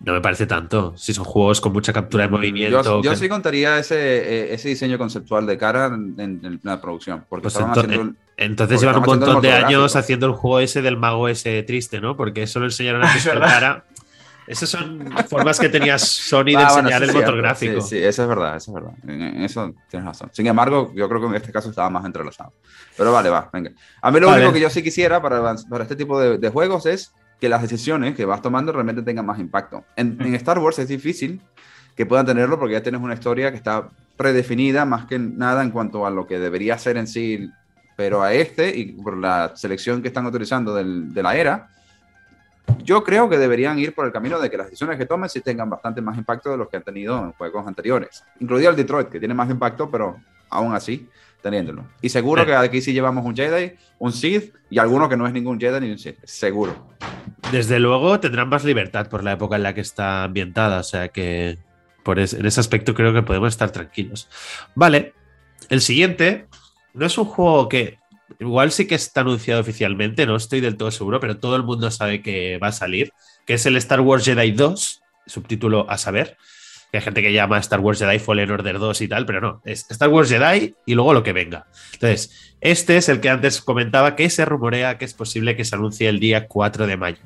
[0.01, 0.97] No me parece tanto.
[0.97, 2.83] Si son juegos con mucha captura de movimiento.
[2.85, 7.25] Yo, yo que- sí contaría ese, eh, ese diseño conceptual de cara en, la producción.
[7.29, 8.13] Porque Pues ento- haciendo.
[8.37, 12.01] Entonces porque llevan un montón de años haciendo el juego ese del mago ese triste,
[12.01, 12.17] ¿no?
[12.17, 13.49] Porque eso lo enseñaron con verdad.
[13.49, 13.85] cara.
[14.47, 17.37] Esas son formas que tenía Sony de Ah, bueno, enseñar sí, el es motor cierto.
[17.37, 17.81] gráfico.
[17.83, 18.93] Sí, sí, eso es verdad, eso es verdad.
[19.07, 20.31] En, en eso tienes razón.
[20.33, 22.55] Sin embargo, yo creo que en este caso estaba más entrelazado.
[22.97, 23.73] Pero vale, va, venga.
[24.01, 24.41] A mí lo Vale.
[24.43, 27.63] único que yo sí quisiera para, para este tipo de, de juegos es que las
[27.63, 29.85] decisiones que vas tomando realmente tengan más impacto.
[29.97, 31.41] En, en Star Wars es difícil
[31.95, 35.71] que puedan tenerlo porque ya tienes una historia que está predefinida más que nada en
[35.71, 37.51] cuanto a lo que debería ser en sí.
[37.97, 41.69] Pero a este, y por la selección que están utilizando del- de la era,
[42.85, 45.41] yo creo que deberían ir por el camino de que las decisiones que tomen sí
[45.41, 48.25] tengan bastante más impacto de los que han tenido en juegos anteriores.
[48.41, 50.17] Incluido el Detroit, que tiene más impacto, pero
[50.51, 51.09] aún así
[51.43, 51.87] teniéndolo.
[52.03, 55.33] Y seguro que aquí sí llevamos un Jedi, un Sith y alguno que no es
[55.33, 56.19] ningún Jedi ni un Sith.
[56.25, 56.89] Seguro.
[57.53, 61.09] Desde luego tendrán más libertad por la época en la que está ambientada, o sea
[61.09, 61.59] que
[62.03, 64.29] por es- en ese aspecto creo que podemos estar tranquilos.
[64.75, 65.15] Vale,
[65.69, 66.47] el siguiente
[66.95, 67.99] no es un juego que
[68.41, 71.91] igual sí que está anunciado oficialmente, no estoy del todo seguro, pero todo el mundo
[71.91, 73.13] sabe que va a salir,
[73.47, 76.37] que es el Star Wars Jedi 2, subtítulo a saber.
[76.91, 79.63] Que Hay gente que llama Star Wars Jedi Fallen Order 2 y tal, pero no,
[79.65, 81.67] es Star Wars Jedi y luego lo que venga.
[81.93, 85.77] Entonces, este es el que antes comentaba que se rumorea que es posible que se
[85.77, 87.23] anuncie el día 4 de mayo.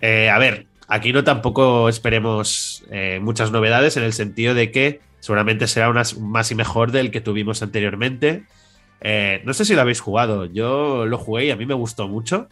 [0.00, 5.00] Eh, a ver, aquí no tampoco esperemos eh, muchas novedades en el sentido de que
[5.20, 8.44] seguramente será una, más y mejor del que tuvimos anteriormente.
[9.00, 12.08] Eh, no sé si lo habéis jugado, yo lo jugué y a mí me gustó
[12.08, 12.48] mucho.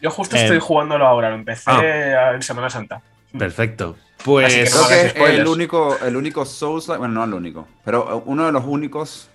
[0.00, 2.32] Yo justo estoy jugándolo ahora, lo empecé ah.
[2.34, 3.02] en Semana Santa.
[3.36, 3.96] Perfecto.
[4.18, 5.38] Así Pues que Creo no que es spoilers.
[5.40, 9.28] el único, el único Souls-like, bueno, no el único, pero uno de los únicos,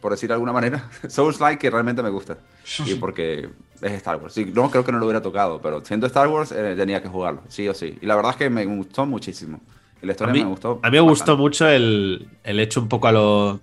[0.00, 2.38] por decir de alguna manera, Souls-like que realmente me gusta.
[2.86, 3.48] Y porque
[3.82, 4.34] es Star Wars.
[4.34, 7.08] Sí, no creo que no lo hubiera tocado, pero siendo Star Wars eh, tenía que
[7.08, 7.98] jugarlo, sí o sí.
[8.00, 9.60] Y la verdad es que me gustó muchísimo.
[10.02, 10.80] La a historia mí, me gustó.
[10.82, 11.42] a mí me gustó bastante.
[11.42, 13.60] mucho el, el hecho un poco a lo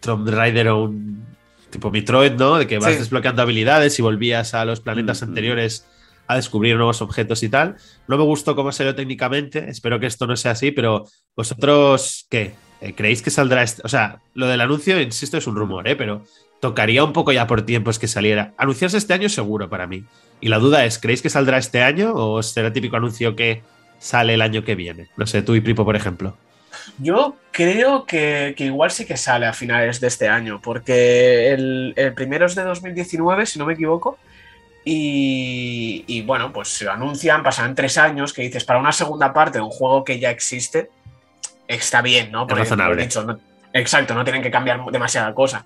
[0.00, 1.24] Tomb Raider o un
[1.70, 2.56] tipo Metroid, ¿no?
[2.58, 2.98] De que vas Sí.
[2.98, 5.28] desbloqueando habilidades y volvías a los planetas Mm, mm.
[5.28, 5.86] anteriores
[6.32, 7.76] a descubrir nuevos objetos y tal.
[8.08, 12.54] No me gustó cómo salió técnicamente, espero que esto no sea así, pero vosotros, ¿qué?
[12.80, 13.82] Eh, ¿Creéis que saldrá este?
[13.84, 15.94] O sea, lo del anuncio, insisto, es un rumor, ¿eh?
[15.94, 16.24] Pero
[16.60, 18.54] tocaría un poco ya por tiempos que saliera.
[18.56, 20.04] Anunciarse este año seguro para mí.
[20.40, 23.62] Y la duda es, ¿creéis que saldrá este año o será típico anuncio que
[23.98, 25.08] sale el año que viene?
[25.16, 26.36] No sé, tú y Pripo, por ejemplo.
[26.98, 31.94] Yo creo que, que igual sí que sale a finales de este año, porque el,
[31.96, 34.18] el primero es de 2019, si no me equivoco.
[34.84, 39.58] Y, y, bueno, pues se anuncian, pasan tres años, que dices, para una segunda parte
[39.58, 40.90] de un juego que ya existe,
[41.68, 42.46] está bien, ¿no?
[42.48, 43.02] Es razonable.
[43.02, 43.38] dicho, no-
[43.72, 45.64] exacto, no tienen que cambiar demasiada cosa.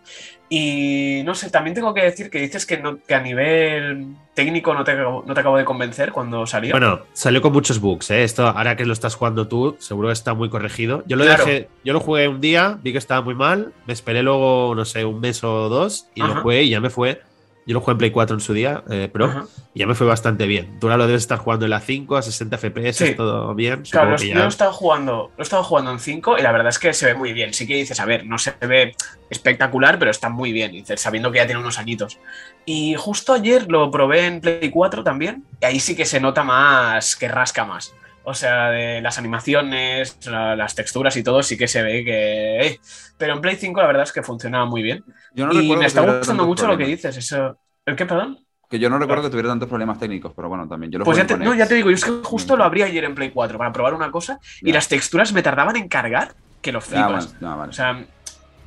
[0.48, 4.74] Y no sé, también tengo que decir que dices que, no, que a nivel técnico
[4.74, 6.70] no te, no te acabo de convencer cuando salió.
[6.72, 8.22] Bueno, salió con muchos bugs, ¿eh?
[8.22, 11.02] Esto, ahora que lo estás jugando tú, seguro que está muy corregido.
[11.06, 11.44] Yo lo Claro.
[11.46, 14.84] dejé, yo lo jugué un día, vi que estaba muy mal, me esperé luego, no
[14.84, 16.34] sé, un mes o dos, y Ajá.
[16.34, 17.22] lo jugué y ya me fue.
[17.66, 19.44] Yo lo jugué en Play 4 en su día, eh, Ajá.
[19.74, 20.78] y ya me fue bastante bien.
[20.78, 23.14] Tú ahora lo debes estar jugando en la 5 a 60 FPS, Sí.
[23.16, 23.82] todo bien.
[23.90, 26.52] Claro, que yo ya- he estado jugando, lo he estado jugando en 5 y la
[26.52, 27.52] verdad es que se ve muy bien.
[27.52, 28.94] Sí que dices, a ver, no se ve
[29.30, 32.18] espectacular, pero está muy bien, dices, sabiendo que ya tiene unos añitos.
[32.64, 36.44] Y justo ayer lo probé en Play 4 también, y ahí sí que se nota
[36.44, 37.94] más, que rasca más.
[38.28, 42.66] O sea, de las animaciones, la- las texturas y todo, sí que se ve que.
[42.66, 42.80] eh.
[43.16, 45.04] Pero en Play 5 la verdad es que funcionaba muy bien.
[45.32, 47.02] Yo no y recuerdo me está gustando mucho lo que problemas.
[47.02, 47.16] dices.
[47.18, 47.58] Eso...
[47.84, 48.38] ¿El qué, perdón?
[48.68, 50.90] Que yo no recuerdo que tuviera tantos problemas técnicos, pero bueno, también.
[50.90, 52.82] Yo lo Pues ya te, no, ya te digo, yo es que justo lo abrí
[52.82, 54.74] ayer en Play 4 para probar una cosa y Ya.
[54.74, 57.26] las texturas me tardaban en cargar que los Ah, flipas.
[57.38, 57.70] bueno, no, vale.
[57.70, 58.04] O sea,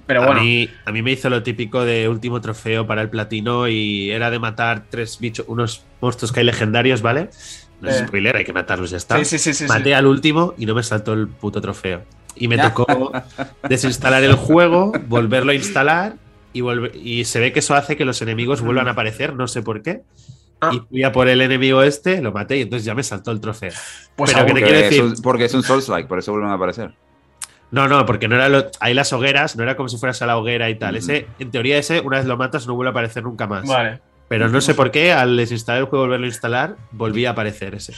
[0.08, 0.42] pero a, bueno.
[0.42, 4.32] mí, a mí me hizo lo típico de último trofeo para el platino y era
[4.32, 7.30] de matar tres bichos, unos monstruos que hay legendarios, ¿vale?
[7.82, 8.08] No es Eh.
[8.08, 9.18] spoiler, hay que matarlos, ya está.
[9.20, 9.68] Sí, sí, sí, sí, sí.
[9.68, 12.02] Maté al último y no me saltó el puto trofeo.
[12.36, 12.72] Y me Ya.
[12.74, 13.12] tocó
[13.68, 16.16] desinstalar el juego, volverlo a instalar
[16.54, 19.48] y, volver- y se ve que eso hace que los enemigos vuelvan a aparecer, no
[19.48, 20.02] sé por qué.
[20.62, 20.72] Ah.
[20.74, 23.40] Y fui a por el enemigo este, lo maté y entonces ya me saltó el
[23.40, 23.72] trofeo.
[24.16, 26.32] Pues pero que te Porque quiero es decir- un- porque es un Souls-like, por eso
[26.32, 26.94] vuelven a aparecer.
[27.72, 30.26] No, no, porque no era lo, ahí las hogueras, no era como si fueras a
[30.26, 30.96] la hoguera y tal.
[30.96, 33.66] Ese, en teoría, ese, una vez lo matas, no vuelve a aparecer nunca más.
[33.68, 34.02] Vale.
[34.30, 37.32] Pero no sé por qué, al desinstalar el juego y volverlo a instalar, volví a
[37.32, 37.94] aparecer ese.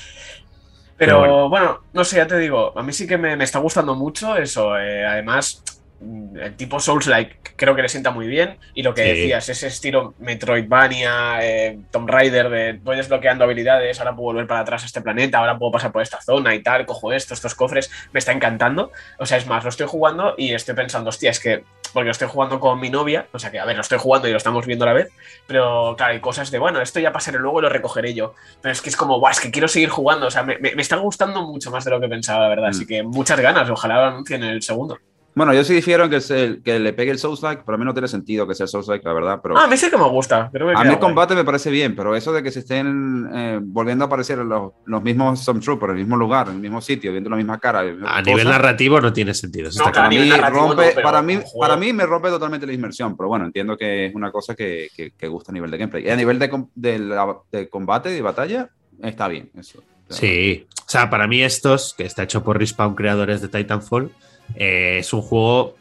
[0.97, 1.79] Pero, Pero bueno.
[1.93, 4.77] no sé, ya te digo, a mí sí que me, me está gustando mucho eso.
[4.79, 5.63] eh, además,
[5.99, 8.57] mm, el tipo Souls-like creo que le sienta muy bien.
[8.75, 9.09] Y lo que Sí.
[9.09, 14.61] decías, ese estilo Metroidvania, eh, Tomb Raider, de voy desbloqueando habilidades, ahora puedo volver para
[14.61, 17.55] atrás a este planeta, ahora puedo pasar por esta zona y tal, cojo esto, estos
[17.55, 18.91] cofres, me está encantando.
[19.17, 21.63] O sea, es más, lo estoy jugando y estoy pensando, hostia, es que.
[21.93, 24.27] Porque lo estoy jugando con mi novia, o sea que, a ver, lo estoy jugando
[24.27, 25.09] y lo estamos viendo a la vez,
[25.47, 28.33] pero claro, hay cosas de, bueno, esto ya pasaré luego y lo recogeré yo.
[28.61, 30.27] Pero es que es como, guau, es que quiero seguir jugando.
[30.27, 32.67] O sea, me, me- me está gustando mucho más de lo que pensaba, la verdad.
[32.69, 32.87] Así Mm.
[32.87, 33.69] que muchas ganas.
[33.69, 34.97] Ojalá lo anuncien en el segundo.
[35.33, 37.85] Bueno, yo sí difiero en que, se- que le pegue el Souls-like, pero a mí
[37.85, 39.39] no tiene sentido que sea Souls-like, la verdad.
[39.41, 40.49] Pero Ah, a mí sí que me gusta.
[40.51, 40.99] Creo que a mí el guay.
[40.99, 44.73] combate me parece bien, pero eso de que se estén eh, volviendo a aparecer los,
[44.85, 47.79] los mismos Stormtroopers en el mismo lugar, en el mismo sitio, viendo la misma cara.
[47.79, 49.69] a nivel narrativo no tiene sentido.
[49.69, 52.67] eso No, está claro, para mí, rompe, no, pero para, mí, para me rompe totalmente
[52.67, 55.71] la inmersión, pero bueno, entiendo que es una cosa que, que- que gusta a nivel
[55.71, 56.05] de gameplay.
[56.05, 58.69] Y a nivel de, de, la- de combate, de batalla,
[59.01, 59.49] está bien.
[59.57, 59.81] Eso.
[60.09, 60.67] Sí.
[60.85, 64.11] O sea, para mí estos, que está hecho por Respawn, creadores de Titanfall,
[64.55, 65.75] eh, es un juego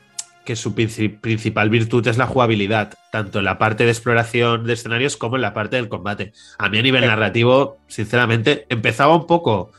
[0.45, 4.73] que su princi- principal virtud es la jugabilidad, tanto en la parte de exploración de
[4.73, 6.33] escenarios como en la parte del combate.
[6.59, 9.71] A mí a nivel narrativo, sinceramente, empezaba un poco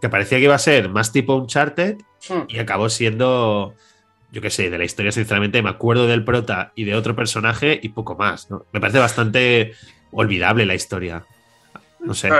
[0.00, 1.96] que parecía que iba a ser más tipo Uncharted
[2.28, 2.42] Hmm.
[2.46, 3.74] y acabó siendo,
[4.30, 7.80] yo qué sé, de la historia, sinceramente, me acuerdo del prota y de otro personaje
[7.82, 8.48] y poco más.
[8.48, 8.64] ¿no?
[8.72, 9.72] Me parece bastante
[10.12, 11.24] olvidable la historia.
[11.98, 12.30] No sé.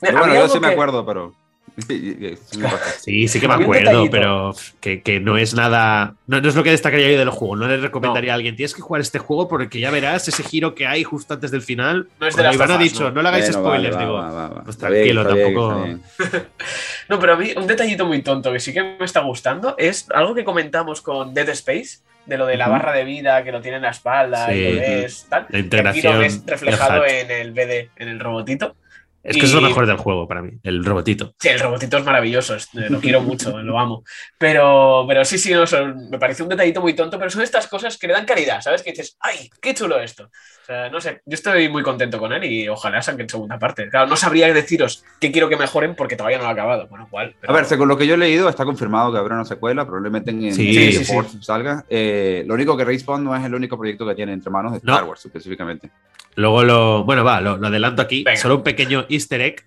[0.00, 1.34] Pero bueno, yo sí me acuerdo, pero.
[1.78, 3.28] Sí.
[3.28, 6.14] Sí, que me acuerdo, pero que, que no es nada.
[6.26, 7.56] No, no es lo que destacaría yo del juego.
[7.56, 10.74] No le recomendaría a alguien, tienes que jugar este juego porque ya verás ese giro
[10.74, 12.08] que hay justo antes del final.
[12.20, 13.10] No es de las Iván ha dicho, ¿no?
[13.12, 14.18] no, le hagáis Bueno, spoilers, vale, digo.
[14.18, 14.64] va, va, va.
[14.64, 15.88] pues tranquilo, bien, tampoco-.
[17.08, 20.06] No, pero a mí un detallito muy tonto que sí que me está gustando es
[20.14, 23.60] algo que comentamos con Dead Space, de lo de la barra de vida que lo
[23.60, 24.72] tiene en la espalda y Sí.
[24.74, 25.46] lo ves, tal.
[25.48, 26.18] La Y aquí lo integración.
[26.20, 28.76] ves reflejado en el BD, en el robotito.
[29.24, 31.34] Es que eso es lo y- mejor del juego para mí, el robotito.
[31.38, 34.02] Sí, el robotito es maravilloso, es- lo quiero mucho, lo amo.
[34.38, 37.68] Pero, pero sí, sí, no, son- me parece un detallito muy tonto, pero son estas
[37.68, 38.82] cosas que le dan calidad, ¿sabes?
[38.82, 40.24] Que dices, ¡ay, qué chulo esto!
[40.24, 43.88] O sea, no sé, yo estoy muy contento con él y ojalá saquen segunda parte.
[43.88, 46.86] Claro, no sabría deciros qué quiero que mejoren porque todavía no lo he acabado.
[46.88, 47.34] Bueno, cuál.
[47.46, 50.30] A ver, según lo que yo he leído, está confirmado que habrá una secuela, probablemente
[50.30, 51.12] en Sí, en sí, sí.
[51.12, 51.84] Force salga.
[51.88, 54.80] Eh, lo único que Respawn no es el único proyecto que tiene entre manos de
[54.82, 54.92] No.
[54.94, 55.90] Star Wars, específicamente.
[56.34, 57.04] Luego lo.
[57.04, 58.24] Bueno, va, lo, lo adelanto aquí.
[58.24, 58.38] Venga.
[58.40, 59.64] Solo un pequeño easter egg.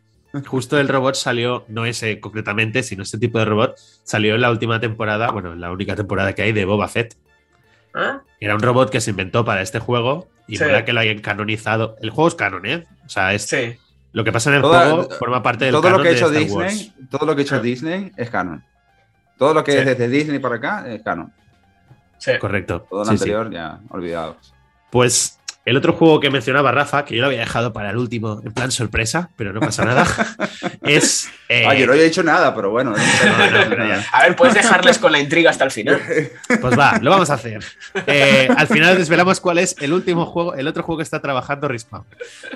[0.47, 4.51] Justo el robot salió, no ese concretamente, sino este tipo de robot, salió en la
[4.51, 7.15] última temporada, bueno, en la única temporada que hay de Boba Fett.
[7.93, 8.19] ¿Ah?
[8.41, 10.65] Era un robot que se inventó para este juego y Sí.
[10.65, 11.95] mola que lo hayan canonizado.
[12.01, 12.83] El juego es canon, ¿eh?
[13.05, 13.77] O sea, es, Sí.
[14.11, 16.11] lo que pasa en el Toda- juego forma parte del Todo canon lo que ha
[16.11, 16.91] de hecho Star Disney, Wars.
[17.09, 18.61] todo lo que ha hecho Disney es canon.
[19.37, 19.77] Todo lo que Sí.
[19.77, 21.31] es desde Disney para acá es canon.
[22.17, 22.31] Sí.
[22.41, 22.85] Correcto.
[22.89, 23.23] Todo lo Sí, sí.
[23.23, 24.53] anterior ya olvidados.
[24.91, 28.39] Pues El otro juego que mencionaba Rafa, que yo lo había dejado para el último,
[28.45, 30.05] en plan sorpresa, pero no pasa nada,
[30.83, 31.27] es.
[31.49, 31.65] Eh...
[31.67, 32.91] Ah, yo no había dicho nada, pero bueno.
[32.91, 35.99] No, no, a ver, puedes dejarles con la intriga hasta el final.
[36.61, 37.63] Pues va, lo vamos a hacer.
[38.07, 41.67] Eh, al final desvelamos cuál es el último juego, el otro juego que está trabajando
[41.67, 42.05] Respawn.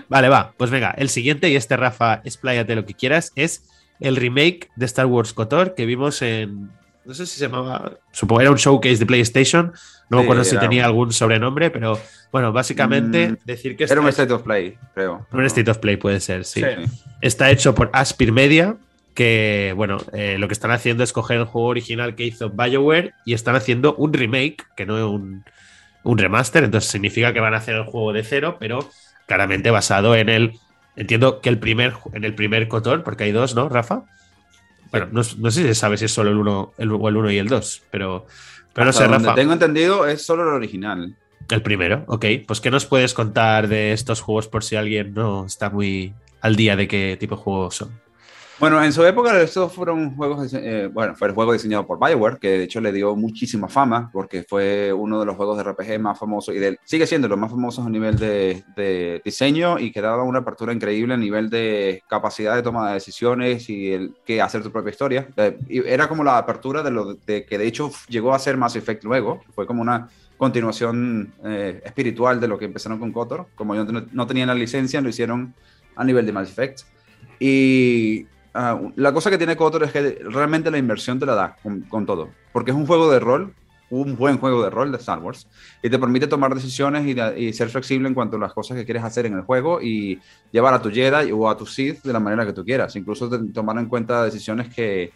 [0.08, 3.64] Vale, va, pues venga, el siguiente, y este Rafa, expláyate lo que quieras, es
[4.00, 6.72] el remake de Star Wars KOTOR que vimos en.
[7.06, 7.94] No sé si se llamaba.
[8.12, 9.74] Supongo era un showcase de PlayStation.
[10.10, 12.00] No me acuerdo si tenía algún sobrenombre, pero
[12.32, 13.84] bueno, básicamente mm, decir que.
[13.84, 15.28] Era un State of Play, creo.
[15.32, 16.64] Un State of Play puede ser, sí.
[17.22, 18.78] Está hecho por Aspir Media,
[19.14, 23.14] que bueno, eh, lo que están haciendo es coger el juego original que hizo BioWare
[23.26, 25.44] y están haciendo un remake, que no es un,
[26.04, 28.90] un remaster, entonces significa que van a hacer el juego de cero, pero
[29.28, 30.60] claramente basado en el
[31.00, 34.04] Entiendo que el primer, en el primer Cotor, porque hay dos, ¿no, Rafa?
[34.92, 37.38] Bueno, no, sé si se sabe si es solo el uno, el, el uno y
[37.38, 38.28] el dos, pero,
[38.74, 39.36] pero no sé, Rafa.
[39.36, 41.16] Tengo entendido, es solo el original.
[41.50, 42.26] El primero, ok.
[42.48, 46.56] Pues, ¿qué nos puedes contar de estos juegos por si alguien no está muy al
[46.56, 48.00] día de qué tipo de juegos son?
[48.60, 52.40] Bueno, en su época estos fueron juegos, eh, bueno, fue el juego diseñado por Bioware,
[52.40, 55.98] que de hecho le dio muchísima fama, porque fue uno de los juegos de RPG
[56.02, 60.24] más famosos, y sigue siendo los más famosos a nivel de, diseño, y que daba
[60.24, 64.62] una apertura increíble a nivel de capacidad de toma de decisiones y el que hacer
[64.62, 65.30] tu propia historia.
[65.38, 68.76] Eh, era como la apertura de lo de, que de hecho llegó a ser Mass
[68.76, 73.48] Effect luego, fue como una continuación eh, espiritual de lo que empezaron con KOTOR.
[73.56, 75.54] Como yo no tenían la licencia, lo hicieron
[75.96, 76.82] a nivel de Mass Effect.
[77.40, 81.56] Y Ah, la cosa que tiene KOTOR es que realmente la inversión te la da
[81.62, 82.30] con, todo.
[82.52, 83.54] Porque es un juego de rol,
[83.92, 85.48] un buen juego de rol de Star Wars,
[85.84, 87.06] y te permite tomar decisiones
[87.38, 90.20] y, ser flexible en cuanto a las cosas que quieres hacer en el juego y
[90.52, 92.96] llevar a tu Jedi o a tu Sith de la manera que tú quieras.
[92.96, 95.12] Incluso tomar en cuenta decisiones que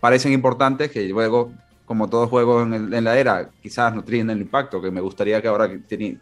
[0.00, 1.52] parecen importantes, que luego,
[1.84, 5.42] como todo juego en, en la era, quizás no tienen el impacto que me gustaría
[5.42, 5.70] que ahora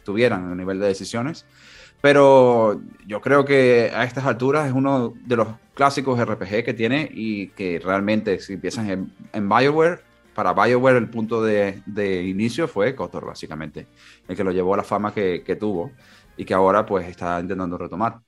[0.05, 1.47] tuvieran a nivel de decisiones.
[2.01, 7.09] Pero yo creo que a estas alturas es uno de los clásicos RPG que tiene
[7.13, 10.01] y que realmente si empiezan en, en BioWare,
[10.35, 11.83] para BioWare el punto de,
[12.27, 13.87] inicio fue KOTOR básicamente,
[14.27, 15.93] el que lo llevó a la fama que, tuvo
[16.37, 18.21] y que ahora pues está intentando retomar.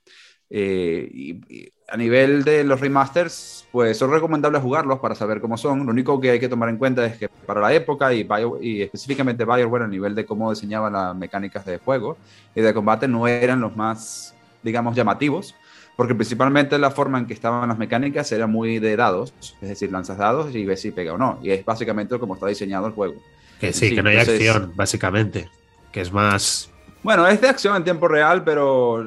[0.51, 1.41] Eh,
[1.89, 5.85] a nivel de los remasters, pues son recomendables jugarlos para saber cómo son.
[5.85, 8.27] Lo único que hay que tomar en cuenta es que para la época y,
[8.61, 12.19] y específicamente BioWare a nivel de cómo diseñaban las mecánicas de juego
[12.55, 15.55] y de combate no eran los más, digamos, llamativos,
[15.99, 19.91] porque principalmente la forma en que estaban las mecánicas era muy de dados, es decir,
[19.91, 21.41] lanzas dados y ves si pega o no.
[21.43, 23.17] Y es básicamente como está diseñado el juego.
[23.59, 25.51] Que sí, que no hay acción, básicamente.
[25.91, 26.71] Que es más
[27.03, 29.05] bueno, es de acción en tiempo real, pero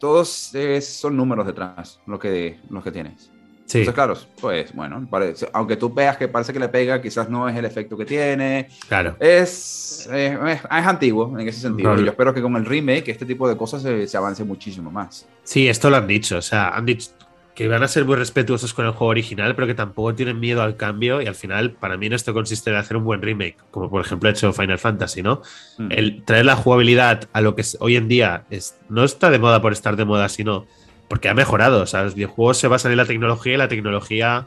[0.00, 3.30] todos son números detrás lo que, lo que tienes.
[3.72, 3.78] Sí.
[3.78, 7.48] Entonces, claro, pues bueno, parece, aunque tú veas que parece que le pega, quizás no
[7.48, 8.68] es el efecto que tiene.
[8.86, 9.16] Claro.
[9.18, 11.98] Es, es, antiguo en ese sentido.
[11.98, 14.90] Y yo espero que con el remake este tipo de cosas se, se avance muchísimo
[14.90, 15.26] más.
[15.42, 16.36] Sí, esto lo han dicho.
[16.36, 17.12] O sea, han dicho,
[17.54, 20.60] que van a ser muy respetuosos con el juego original, pero que tampoco tienen miedo
[20.60, 21.22] al cambio.
[21.22, 24.28] Y al final, para mí, esto consiste en hacer un buen remake, como por ejemplo
[24.28, 25.40] ha hecho Final Fantasy, ¿no?
[25.78, 25.92] Mm.
[25.92, 29.62] El traer la jugabilidad a lo que hoy en día es, no está de moda
[29.62, 30.66] por estar de moda, sino
[31.08, 31.82] porque ha mejorado.
[31.82, 34.46] O sea, los videojuegos se basan en la tecnología y la tecnología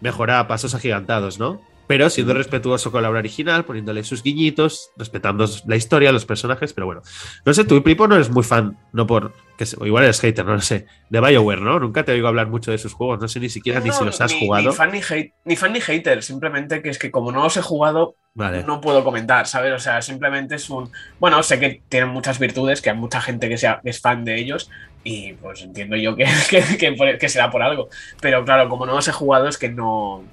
[0.00, 1.60] mejora a pasos agigantados, ¿no?
[1.86, 6.72] Pero siendo respetuoso con la obra original, poniéndole sus guiñitos, respetando la historia, los personajes,
[6.72, 7.02] pero bueno.
[7.44, 9.32] No sé, tú, Pipo, no eres muy fan, no por.
[9.56, 11.80] Que, o igual eres hater, no lo sé, de Bioware, ¿no?
[11.80, 14.20] Nunca te oigo hablar mucho de sus juegos, no sé ni siquiera ni si los
[14.20, 14.68] has jugado.
[14.68, 15.00] Ni fan ni,
[15.44, 19.02] ni fan ni hater, simplemente que es que como no los he jugado, no puedo
[19.02, 19.72] comentar, ¿sabes?
[19.72, 20.90] O sea, simplemente es un.
[21.18, 24.24] Bueno, sé que tienen muchas virtudes, que hay mucha gente que, sea, que es fan
[24.24, 24.70] de ellos,
[25.04, 26.26] y pues entiendo yo que,
[26.78, 27.88] que, que será por algo.
[28.20, 30.24] Pero claro, como no los he jugado, es que no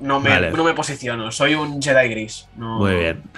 [0.00, 2.48] no me, no me posiciono, soy un Jedi gris.
[2.56, 3.22] Muy bien.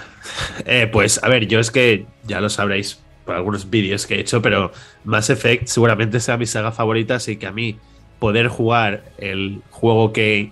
[0.64, 4.20] Eh, pues a ver, yo es que ya lo sabréis por algunos vídeos que he
[4.20, 4.72] hecho, pero
[5.04, 7.78] Mass Effect seguramente sea mi saga favorita, así que a mí
[8.18, 10.50] poder jugar el juego que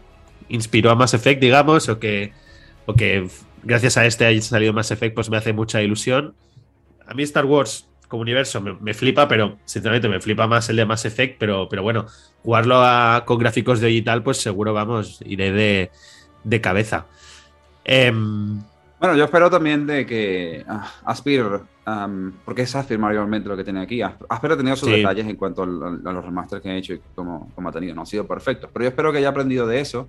[0.48, 2.32] inspiró a Mass Effect, digamos, o que,
[2.86, 3.26] o que
[3.64, 6.34] gracias a este haya salido Mass Effect, pues me hace mucha ilusión.
[7.06, 10.86] A mí Star Wars como universo me, flipa, pero sinceramente me flipa más el de
[10.86, 12.06] Mass Effect, pero, pero bueno,
[12.44, 12.80] jugarlo
[13.24, 15.90] con gráficos de digital, pues seguro, vamos, iré
[16.44, 17.06] de, cabeza.
[17.84, 18.62] Em,
[19.00, 21.44] bueno, yo espero también de que uh, Aspir,
[22.44, 25.64] porque es Aspir mayormente lo que tiene aquí, Aspir ha tenido sus detalles en cuanto
[25.64, 28.84] a, los remasters que han hecho y cómo, ha tenido, no ha sido perfecto, pero
[28.84, 30.08] yo espero que haya aprendido de eso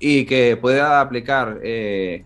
[0.00, 2.24] y que pueda aplicar eh,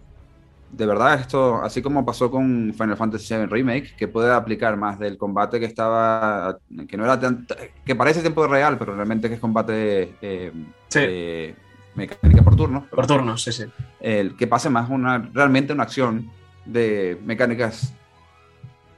[0.73, 4.99] de verdad esto, así como pasó con Final Fantasy VII Remake, que puede aplicar más
[4.99, 7.47] del combate que estaba, que no era tan,
[7.85, 11.55] que parece tiempo real, pero realmente que es combate eh,
[11.95, 12.87] mecánica por turno.
[12.91, 13.65] Por turno, sí, sí.
[14.01, 16.31] El que pase más una, realmente una acción
[16.65, 17.93] de mecánicas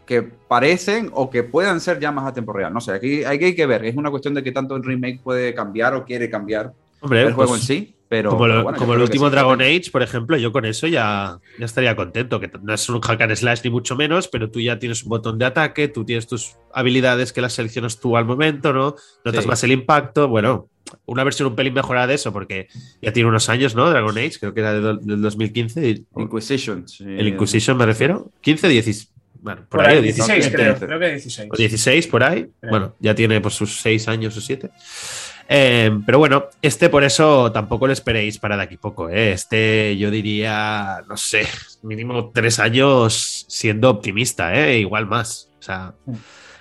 [0.04, 2.72] que parecen o que puedan ser llamas a tiempo real.
[2.72, 3.85] No sé, aquí, aquí hay que ver.
[3.85, 7.32] Es una cuestión de que tanto el remake puede cambiar o quiere cambiar Hombre, el
[7.32, 7.96] juego pues, en sí.
[8.12, 9.33] Pero, como, lo- bueno, como el último sí.
[9.33, 12.38] Dragon Age, por ejemplo, yo con eso ya, ya estaría contento.
[12.40, 15.09] Que no es un hack and slash ni mucho menos, pero tú ya tienes un
[15.09, 18.96] botón de ataque, tú tienes tus habilidades que las seleccionas tú al momento, ¿no?
[19.25, 19.48] Notas Sí.
[19.48, 20.29] más el impacto.
[20.29, 20.68] Bueno,
[21.07, 22.68] una versión un pelín mejorada de eso, porque
[23.01, 23.88] ya tiene unos años, ¿no?
[23.88, 25.88] Dragon Age, creo que era de del 2015.
[25.88, 26.87] y- Inquisition.
[26.87, 27.05] sí.
[27.05, 28.31] el Inquisition me refiero.
[28.42, 29.09] 15, 16.
[29.40, 30.29] Bueno, por, Por ahí, ahí, o 16.
[30.51, 30.72] 16, creo.
[30.75, 30.87] 15.
[30.87, 31.48] Creo que 16.
[31.51, 32.46] o 16 por ahí.
[32.61, 32.70] Creo.
[32.70, 34.70] Bueno, ya tiene por sus 6 años o 7.
[35.48, 39.09] Pero bueno, este por eso tampoco lo esperéis para de aquí poco.
[39.11, 39.33] ¿eh?
[39.33, 41.46] Este yo diría, no sé,
[41.83, 44.78] mínimo 3 años siendo optimista, ¿eh?
[44.78, 45.50] igual más.
[45.59, 45.94] O sea,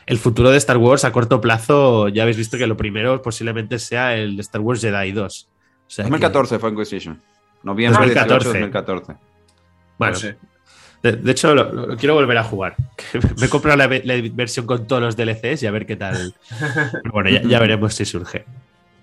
[0.06, 3.80] el futuro de Star Wars a corto plazo, ya habéis visto que lo primero posiblemente
[3.80, 5.48] sea el de Star Wars Jedi 2.
[5.48, 7.22] O sea que- 2014 fue Inquisition.
[7.64, 8.50] Noviembre 2014.
[8.50, 9.14] 18 2014.
[9.98, 10.38] bueno, No sé.
[11.04, 12.76] De, de hecho, lo, lo quiero volver a jugar.
[13.40, 15.96] Me he comprado la, ve- la versión con todos los DLCs y a ver qué
[15.96, 16.36] tal.
[16.92, 18.46] Pero bueno, ya, ya veremos si surge.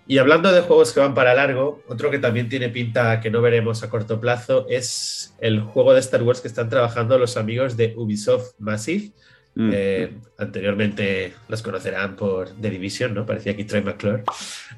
[0.09, 3.43] Y hablando de juegos que van para largo, otro que también tiene pinta que no
[3.43, 7.77] veremos a corto plazo es el juego de Star Wars que están trabajando los amigos
[7.77, 9.13] de Ubisoft Massive.
[9.55, 9.71] Mm.
[9.71, 13.27] Eh, anteriormente los conocerán por The Division, ¿no?
[13.27, 14.23] Parecía aquí Troy McClure.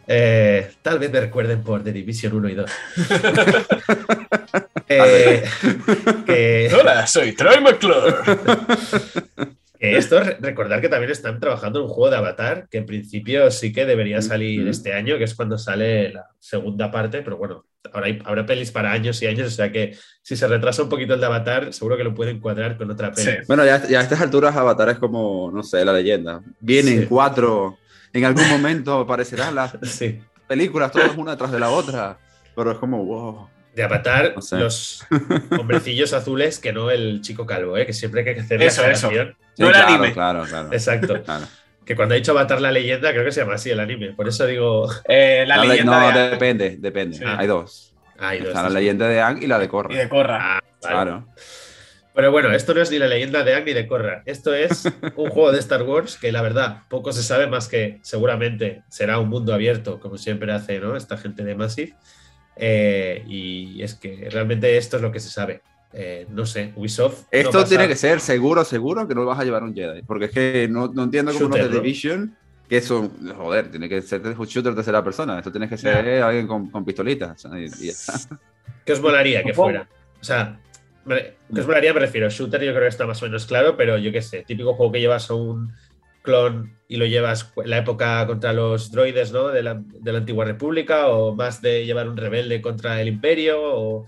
[0.08, 2.70] Eh, tal vez me recuerden por The Division 1 y 2.
[4.92, 5.44] Eh,
[6.26, 8.16] que, Hola, soy Troy McClure.
[9.80, 12.86] que esto, re- recordar que también están trabajando en un juego de Avatar, que en
[12.86, 14.70] principio sí que debería salir Ujú.
[14.70, 18.70] este año, que es cuando sale la segunda parte, pero bueno, ahora hay, habrá pelis
[18.70, 21.72] para años y años, o sea que si se retrasa un poquito el de Avatar,
[21.72, 23.30] seguro que lo pueden cuadrar con otra peli.
[23.30, 23.36] Sí.
[23.48, 26.42] Bueno, ya, ya a estas alturas Avatar es como, no sé, la leyenda.
[26.60, 27.06] Vienen Sí.
[27.08, 27.78] cuatro,
[28.12, 30.20] en algún momento aparecerán las Sí.
[30.46, 32.18] películas todas una tras de la otra.
[32.54, 33.48] Pero es como, wow.
[33.74, 34.58] De Avatar, No sé.
[34.58, 35.06] los
[35.58, 37.86] hombrecillos azules, que no el chico calvo, ¿eh?
[37.86, 39.06] que siempre hay que hacer la Eso, eso.
[39.06, 39.36] aclaración.
[39.61, 40.12] Sí, No el claro, anime.
[40.12, 40.68] claro, claro.
[40.73, 41.23] Exacto.
[41.23, 41.44] Claro.
[41.85, 44.12] Que cuando ha dicho Avatar la leyenda, creo que se llama así el anime.
[44.12, 44.88] Por eso digo.
[45.09, 47.18] Eh, la La le- leyenda no, de depende, depende.
[47.18, 47.25] Sí.
[47.27, 47.94] Hay dos.
[48.18, 49.92] Ay, no, Está esto la leyenda de Ang y la de Korra.
[49.94, 50.38] y de Corra.
[50.40, 50.94] Ah, vale.
[50.94, 51.27] Claro.
[52.14, 54.23] Pero bueno, esto no es ni la leyenda de Ang ni de Korra.
[54.27, 54.85] Esto es
[55.16, 59.18] un juego de Star Wars que la verdad poco se sabe más que seguramente será
[59.18, 60.96] un mundo abierto, como siempre hace ¿no?
[60.96, 61.94] esta gente de Massive.
[62.57, 65.62] Eh, y es que realmente esto es lo que se sabe.
[65.92, 67.24] Eh, no sé, Ubisoft.
[67.31, 70.03] Esto tiene que ser seguro, seguro que no vas a llevar un Jedi.
[70.03, 71.83] Porque es que no, no entiendo cómo Shooter, los de ¿no?
[71.83, 72.37] Division,
[72.68, 75.38] que eso, joder, tiene que ser un shooter de tercera persona.
[75.38, 77.44] Esto tiene que ser alguien con, con pistolitas.
[77.57, 77.90] Y, y.
[78.85, 79.88] ¿Qué os molaría que fuera?
[80.20, 80.61] O sea,
[81.05, 81.92] me- ¿qué os molaría?
[81.92, 84.44] Me refiero, shooter yo creo que está más o menos claro, pero yo qué sé,
[84.46, 85.72] típico juego que llevas a un
[86.22, 89.48] clon y lo llevas en la época contra los droides, ¿no?
[89.48, 93.59] De la, de la antigua república, o más de llevar un rebelde contra el imperio,
[93.61, 94.07] o...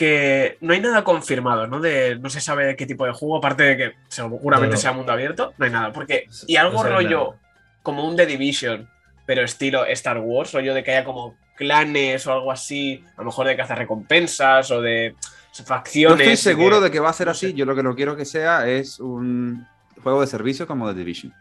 [0.00, 1.78] Porque no hay nada confirmado, ¿no?
[1.78, 4.80] De, no se sabe de qué tipo de juego, aparte de que seguramente No, no.
[4.80, 5.92] sea mundo abierto, no hay nada.
[5.92, 7.40] Porque, No y algo sabe rollo nada.
[7.82, 8.88] como un The Division,
[9.26, 13.26] pero estilo Star Wars, rollo de que haya como clanes o algo así, a lo
[13.26, 15.14] mejor de cazar recompensas o de
[15.58, 16.20] No facciones.
[16.26, 17.52] estoy seguro que- de que va a ser no así.
[17.52, 19.66] Yo lo que no quiero que sea es un
[20.02, 21.34] juego de servicio como The Division.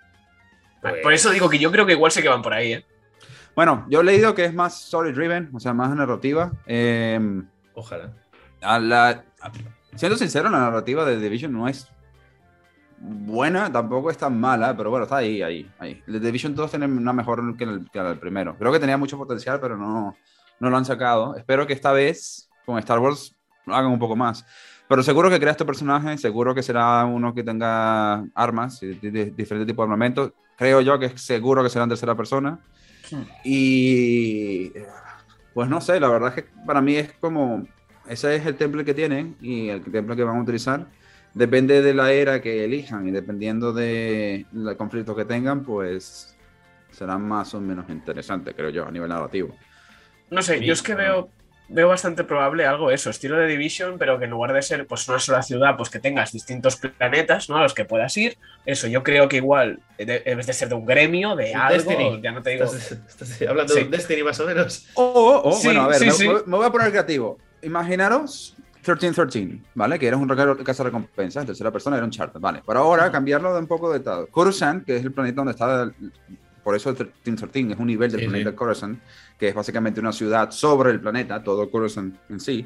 [0.81, 2.85] pues, Por eso digo que yo creo que igual sé que van por ahí, ¿eh?
[3.55, 6.51] Bueno, yo he leído que es más story driven, o sea, más narrativa.
[6.67, 7.19] Eh,
[7.73, 8.11] Ojalá.
[8.61, 9.09] A la,
[9.41, 9.51] a-
[9.95, 11.87] siendo sincero, la narrativa de The Division no es
[13.01, 16.01] buena, tampoco es tan mala, pero bueno, está ahí, ahí, ahí.
[16.05, 18.55] The Division 2 tiene una mejor que el, que el primero.
[18.57, 20.15] Creo que tenía mucho potencial, pero no,
[20.59, 21.35] no lo han sacado.
[21.35, 24.45] Espero que esta vez con Star Wars lo hagan un poco más.
[24.89, 29.11] Pero seguro que crea este personaje, seguro que será uno que tenga armas, y de-
[29.11, 30.33] de- diferentes tipos de armamento.
[30.57, 32.59] Creo yo que seguro que será en tercera persona.
[33.11, 33.21] Hmm.
[33.45, 34.71] Y
[35.53, 37.65] pues no sé, la verdad es que para mí es como,
[38.09, 40.87] ese es el template que tienen y el template que van a utilizar.
[41.33, 44.45] Depende de la era que elijan y dependiendo del
[44.77, 46.35] conflicto que tengan, pues
[46.91, 49.55] será más o menos interesante, creo yo, a nivel narrativo.
[50.31, 51.29] No sé, Sí, yo es que veo,
[51.69, 55.07] veo bastante probable algo eso, estilo de Division, pero que en lugar de ser pues
[55.07, 57.57] una sola ciudad, pues que tengas distintos planetas, ¿no?
[57.57, 58.35] A los que puedas ir.
[58.65, 61.75] Eso, yo creo que igual de- debes de ser de un gremio, de Un algo,
[61.91, 62.21] Destiny.
[62.23, 62.65] ya no te digo.
[62.65, 63.79] Estás, estás hablando Sí.
[63.81, 64.87] de un Destiny más o menos.
[64.95, 66.27] O, Sí, bueno, a ver, sí, me, sí.
[66.27, 67.37] me voy a poner creativo.
[67.61, 69.99] Imaginaros 1313, ¿vale?
[69.99, 70.27] Que era un
[70.63, 72.61] caza recompensa en tercera persona, era un charter, ¿vale?
[72.65, 74.27] Pero ahora cambiarlo de un poco de tal.
[74.29, 75.93] Coruscant, que es el planeta donde está, el-
[76.63, 78.55] por eso el 1313 es un nivel del Sí, planeta sí.
[78.55, 78.99] Coruscant,
[79.37, 82.65] que es básicamente una ciudad sobre el planeta, todo Coruscant en sí.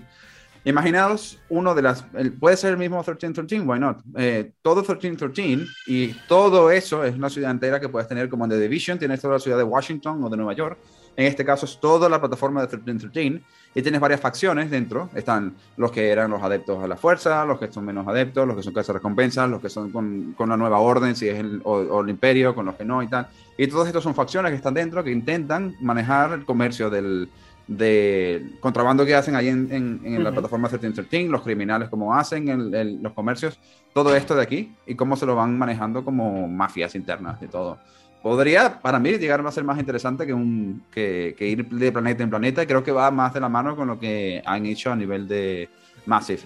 [0.66, 2.06] Imaginaos uno de las.
[2.40, 4.00] puede ser el mismo 1313, why not?
[4.16, 8.52] Eh, todo 1313 y todo eso es una ciudad entera que puedes tener como en
[8.52, 10.78] The Division, tienes toda la ciudad de Washington o de Nueva York.
[11.18, 13.44] En este caso es toda la plataforma de 1313
[13.76, 15.10] y tienes varias facciones dentro.
[15.16, 18.56] Están los que eran los adeptos a la fuerza, los que son menos adeptos, los
[18.56, 21.62] que son casa recompensas, los que son con, con, la nueva orden, si es el,
[21.64, 23.28] o, el imperio, con los que no y tal.
[23.58, 27.30] Y todos estos son facciones que están dentro que intentan manejar el comercio del
[27.66, 32.50] de contrabando que hacen ahí en, en, en la plataforma 1313, los criminales cómo hacen
[32.50, 33.58] el, el, los comercios,
[33.94, 37.80] todo esto de aquí y cómo se lo van manejando como mafias internas y todo
[38.24, 42.30] podría, para mí, llegar a ser más interesante que, un, que, ir de planeta en
[42.30, 42.66] planeta.
[42.66, 45.70] Creo que va más de la mano con lo que han hecho a nivel de
[46.08, 46.42] Massive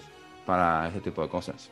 [0.45, 1.69] para ese tipo de cosas.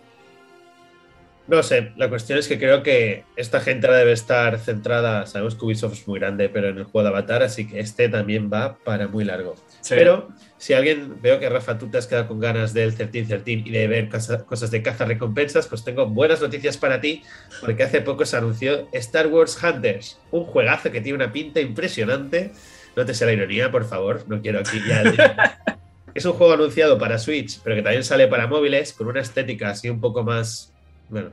[1.47, 5.53] No sé, la cuestión es que creo que esta gente ahora debe estar centrada, sabemos
[5.53, 8.49] que Ubisoft es muy grande, pero en el juego de Avatar, así que este también
[8.51, 9.55] va para muy largo.
[9.81, 9.93] Sí.
[9.95, 13.71] Pero si alguien, veo que Rafa, tú te has quedado con ganas del 1313 y
[13.71, 14.09] de ver
[14.47, 17.21] cosas de caza recompensas, pues tengo buenas noticias para ti,
[17.61, 22.53] porque hace poco se anunció Star Wars Hunters, un juegazo que tiene una pinta impresionante.
[22.95, 25.59] No te sé la ironía, por favor, no quiero aquí ya.
[26.15, 29.69] es un juego anunciado para Switch, pero que también sale para móviles, con una estética
[29.69, 30.74] así un poco más
[31.09, 31.31] bueno,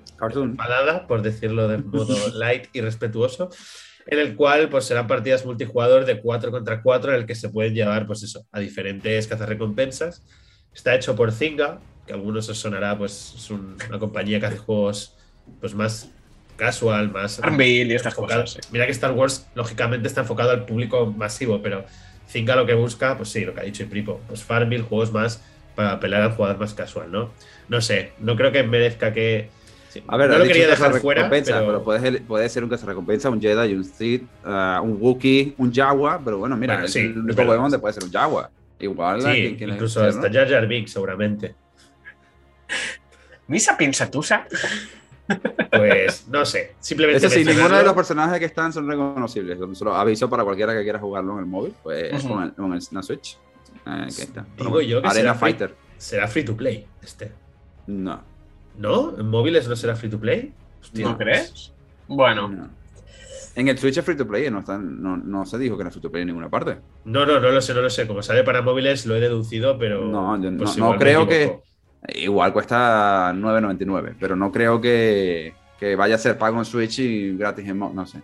[1.08, 3.50] por decirlo de modo light y respetuoso,
[4.06, 7.48] en el cual pues serán partidas multijugador de 4 contra 4 en el que se
[7.48, 10.22] pueden llevar pues eso, a diferentes cazarrecompensas.
[10.74, 14.46] Está hecho por Zynga, que a algunos os sonará, pues es un, una compañía que
[14.46, 15.16] hace juegos
[15.60, 16.10] pues más
[16.56, 18.52] casual, más Armbil y estas cosas.
[18.52, 18.60] Sí.
[18.70, 21.84] Mira que Star Wars lógicamente está enfocado al público masivo, pero
[22.28, 25.42] Zynga lo que busca, pues sí, lo que ha dicho Pripo, pues Farmville, juegos más
[25.74, 27.30] para apelar al jugador más casual, ¿no?
[27.68, 29.48] No sé, no creo que merezca que
[29.93, 30.03] Sí.
[30.09, 31.45] A ver, no lo quería dejar fuera, pero...
[31.45, 36.18] pero puede, puede, ser un recompensa, un Jedi, un Sith, uh, un Wookiee, un Jaguar,
[36.24, 38.49] pero bueno, mira, bueno, sí, el único huevón puede ser un Jaguar.
[38.78, 40.32] Igual, sí, quien, incluso hasta.
[40.32, 41.55] Jar Jar Binks, seguramente.
[43.49, 44.47] ¿Misa Pinsatusa?
[45.70, 47.26] Pues no sé, simplemente.
[47.26, 49.59] Eso sí, ninguno de los personajes que están son reconocibles.
[49.74, 52.28] Solo aviso para cualquiera que quiera jugarlo en el móvil, pues uh -huh.
[52.28, 53.38] con, el, con el, la Switch.
[53.86, 54.47] Eh, que está.
[54.57, 55.68] Digo yo que Arena será Fighter.
[55.68, 57.30] Free, será free to play este.
[57.86, 58.32] No.
[58.78, 59.18] ¿No?
[59.18, 60.52] ¿En móviles no será free to play?
[60.80, 61.72] Hostia, ¿No crees?
[62.08, 62.48] Bueno.
[62.48, 62.70] No.
[63.54, 65.90] En el Switch es free to play, no, está, no, no, se dijo que era
[65.90, 66.78] free to play en ninguna parte.
[67.04, 68.06] No, no, no lo sé, no lo sé.
[68.06, 70.06] Como sale para móviles lo he deducido, pero.
[70.06, 71.60] No, yo, pues no, no creo que.
[72.14, 77.36] Igual cuesta 9.99, pero no creo que, que, vaya a ser pago en Switch y
[77.36, 78.20] gratis en no sé.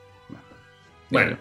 [1.10, 1.36] Bueno,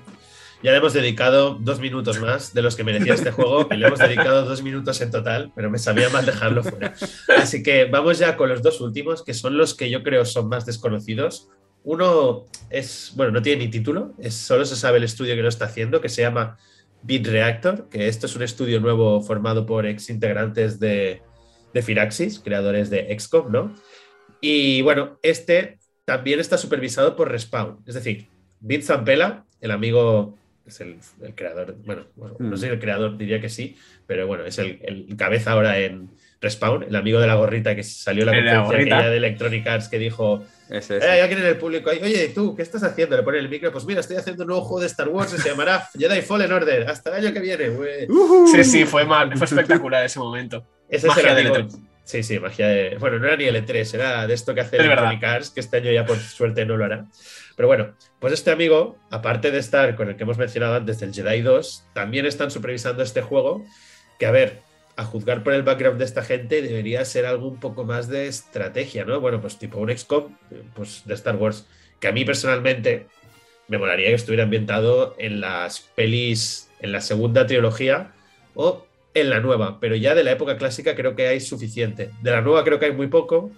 [0.63, 3.87] ya le hemos dedicado dos minutos más de los que merecía este juego y le
[3.87, 6.93] hemos dedicado dos minutos en total, pero me sabía mal dejarlo fuera.
[7.37, 10.49] Así que vamos ya con los dos últimos, que son los que yo creo son
[10.49, 11.49] más desconocidos.
[11.83, 15.65] Uno es, bueno, no tiene ni título, solo se sabe el estudio que lo está
[15.65, 16.57] haciendo, que se llama
[17.03, 21.21] Beat Reactor, que esto es un estudio nuevo formado por ex integrantes de,
[21.73, 23.75] de Firaxis, creadores de XCOM, ¿no?
[24.41, 28.27] Y bueno, este también está supervisado por Respawn, es decir,
[28.59, 30.35] Beat Zampella, el amigo
[30.68, 32.49] es el, el creador, bueno, bueno mm.
[32.49, 35.80] no sé si el creador, diría que sí, pero bueno, es el, el, cabeza ahora
[35.80, 36.09] en
[36.41, 39.97] Respawn, el amigo de la gorrita que salió en la conferencia de Electronic Arts que
[39.97, 41.07] dijo, ese, ese.
[41.07, 43.15] Eh, hay alguien en el público ahí, oye, tú, ¿qué estás haciendo?
[43.15, 45.41] Le pone el micro, pues mira, estoy haciendo un nuevo juego de Star Wars que
[45.41, 48.05] se llamará Jedi Fallen Order, hasta el año que viene, güey.
[48.09, 48.51] Uh -huh.
[48.51, 50.65] Sí, sí, fue, mal, fue espectacular ese momento.
[50.89, 52.97] Ese magia es el amigo, de Sí, sí, magia de.
[52.99, 55.91] Bueno, no era ni L3, era de esto que hace Electronic Arts, que este año
[55.91, 57.05] ya por suerte no lo hará.
[57.57, 61.11] Pero bueno, pues este amigo, aparte de estar con el que hemos mencionado antes del
[61.11, 63.65] Jedi 2, también están supervisando este juego,
[64.19, 64.61] que a ver,
[64.95, 68.27] a juzgar por el background de esta gente, debería ser algo un poco más de
[68.27, 69.19] estrategia, ¿no?
[69.19, 70.37] Bueno, pues tipo un XCOM,
[70.75, 71.67] pues de Star Wars,
[71.99, 73.07] que a mí personalmente
[73.67, 78.13] me molaría que estuviera ambientado en las pelis, en la segunda trilogía,
[78.53, 78.85] o
[79.15, 82.11] en la nueva, pero ya de la época clásica creo que hay suficiente.
[82.21, 83.51] De la nueva creo que hay muy poco,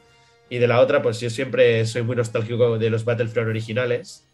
[0.50, 4.26] y de la otra, pues yo siempre soy muy nostálgico de los Battlefront originales,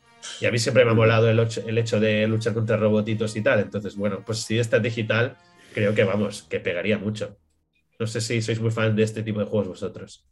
[0.42, 3.42] y a mí siempre me ha molado el, el hecho de luchar contra robotitos y
[3.42, 3.60] tal.
[3.60, 5.38] Entonces, bueno, pues si esta es digital,
[5.74, 7.38] creo que vamos, que pegaría mucho.
[8.00, 10.26] No sé si sois muy fan de este tipo de juegos vosotros.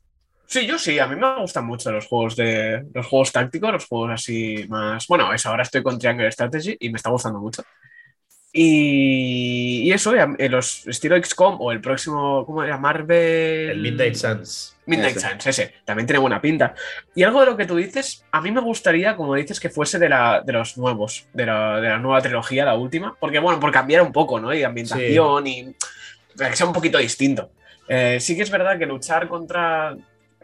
[0.45, 3.85] Sí, yo sí, a mí me gustan mucho los juegos de los juegos tácticos, los
[3.85, 5.07] juegos así más.
[5.07, 7.63] Bueno, eso, ahora estoy con Triangle Strategy y me está gustando mucho.
[8.55, 12.77] Y, y eso, los estilo XCOM o el próximo, ¿cómo era?
[12.77, 13.71] Marvel.
[13.71, 14.77] El Midnight Suns.
[14.85, 15.27] Midnight ese.
[15.27, 15.73] Suns, ese.
[15.83, 16.75] También tiene buena pinta.
[17.15, 19.97] Y algo de lo que tú dices, a mí me gustaría, como dices, que fuese
[19.97, 23.15] de, la, de los nuevos, de la, de la nueva trilogía, la última.
[23.19, 24.53] Porque, bueno, por cambiar un poco, ¿no?
[24.53, 25.75] Y ambientación sí.
[26.37, 26.37] y.
[26.37, 27.49] que sea un poquito distinto.
[27.87, 29.97] Eh, sí que es verdad que luchar contra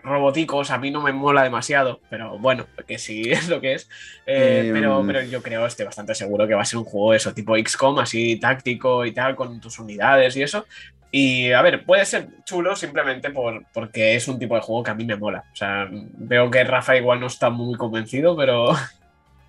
[0.04, 3.84] roboticos a mí no me mola demasiado, pero bueno, que sí es lo que es.
[4.26, 7.14] Eh, eh, pero, pero yo creo, estoy bastante seguro que va a ser un juego
[7.14, 10.66] eso, tipo XCOM, así táctico y tal, con tus unidades y eso.
[11.12, 14.92] Y a ver, puede ser chulo simplemente por, porque es un tipo de juego que
[14.92, 15.44] a mí me mola.
[15.52, 18.70] O sea, veo que Rafa igual no está muy convencido, pero.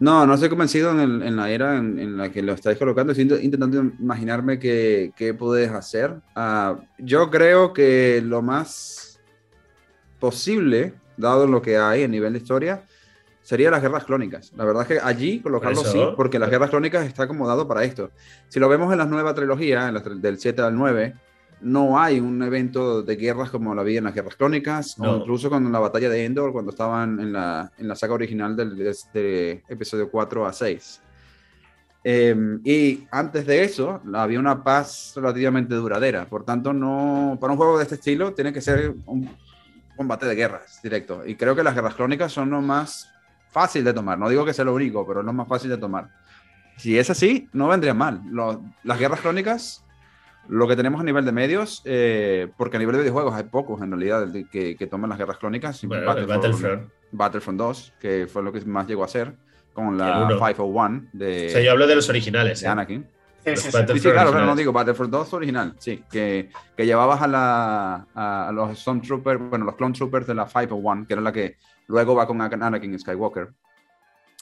[0.03, 2.79] No, no estoy convencido en, el- en la era en, en la que lo estáis
[2.79, 3.13] colocando.
[3.13, 6.15] Estoy int- intentando imaginarme qué, qué puedes hacer.
[6.35, 9.10] Ah, yo creo que lo más
[10.21, 12.85] posible, dado lo que hay a nivel de historia,
[13.43, 14.53] sería las guerras clónicas.
[14.57, 17.83] La verdad es que allí colocarlo Por sí, porque las guerras clónicas está acomodado para
[17.85, 18.11] esto.
[18.49, 21.15] Si lo vemos en la nueva trilogía, en la del 7 al 9,
[21.63, 25.17] no hay un evento de guerras como lo había en las guerras clónicas, o No.
[25.19, 28.77] incluso con la batalla de Endor, cuando estaban en la, en la saga original del,
[28.77, 31.01] de, de episodio 4 a 6.
[32.03, 36.27] Eh, y antes de eso, había una paz relativamente duradera.
[36.27, 39.29] Por tanto, no, para un juego de este estilo, tiene que ser un
[40.01, 41.27] combate de guerras directo.
[41.27, 43.11] Y creo que las guerras clónicas son lo más
[43.51, 44.19] fácil de tomar.
[44.19, 46.09] No digo que sea lo único, pero es lo más fácil de tomar.
[46.79, 48.23] Si es así, no vendría mal.
[48.31, 49.85] Lo- las guerras clónicas,
[50.49, 53.83] lo que tenemos a nivel de medios, eh, porque a nivel de videojuegos hay pocos
[53.83, 55.85] en realidad que, que toman las guerras clónicas.
[55.85, 56.89] Bueno, el Battlefront.
[57.13, 59.35] Battlefront 2, que fue lo que más llegó a ser,
[59.75, 60.39] con la uno.
[60.39, 62.61] 501 de, O sea, yo hablo de los originales.
[62.61, 62.71] de ¿eh?
[62.71, 63.07] Anakin.
[63.45, 68.07] Sí, sí, claro, claro, no digo Battlefront 2 original, sí, que, que llevabas a, la,
[68.15, 71.57] a, a los Stormtroopers, bueno, los Clone Troopers de la 501, que era la que
[71.87, 73.51] luego va con Anakin Skywalker.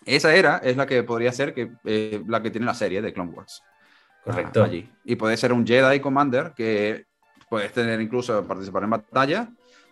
[0.05, 3.12] Esa era, es la que podría ser que, eh, la que tiene la serie de
[3.12, 3.62] Clone Wars.
[4.24, 4.62] Correcto.
[4.62, 4.90] Ah, allí.
[5.05, 7.07] Y puede ser un Jedi Commander que
[7.49, 9.49] puedes tener incluso participar en batalla,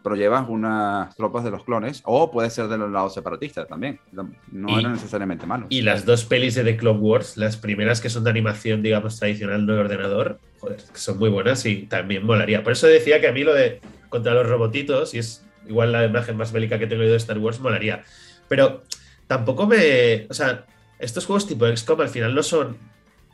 [0.06, 3.98] pero llevas unas tropas de los clones, o puede ser de los lados separatistas también.
[4.12, 5.66] No Y- era necesariamente malo.
[5.68, 9.18] Y las dos pelis de The Clone Wars, las primeras que son de animación, digamos,
[9.18, 12.62] tradicional, no de ordenador, joder, que son muy buenas y también molaría.
[12.62, 16.04] Por eso decía que a mí lo de contra los robotitos, y es igual la
[16.04, 18.04] imagen más bélica que tengo yo de Star Wars, molaría.
[18.46, 18.84] Pero
[19.26, 20.28] tampoco me.
[20.30, 20.66] O sea,
[21.00, 22.76] estos juegos tipo XCOM al final no son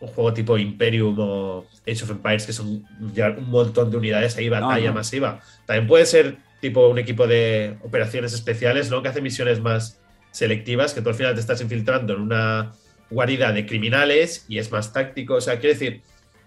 [0.00, 4.38] un juego tipo Imperium o Age of Empires, que son ya un montón de unidades
[4.38, 4.94] ahí, batalla no.
[4.94, 5.38] masiva.
[5.66, 9.02] También puede ser tipo un equipo de operaciones especiales, ¿no?
[9.02, 10.00] Que hace misiones más
[10.30, 12.72] selectivas, que tú al final te estás infiltrando en una
[13.10, 15.34] guarida de criminales y es más táctico.
[15.34, 16.02] O sea, quiero decir,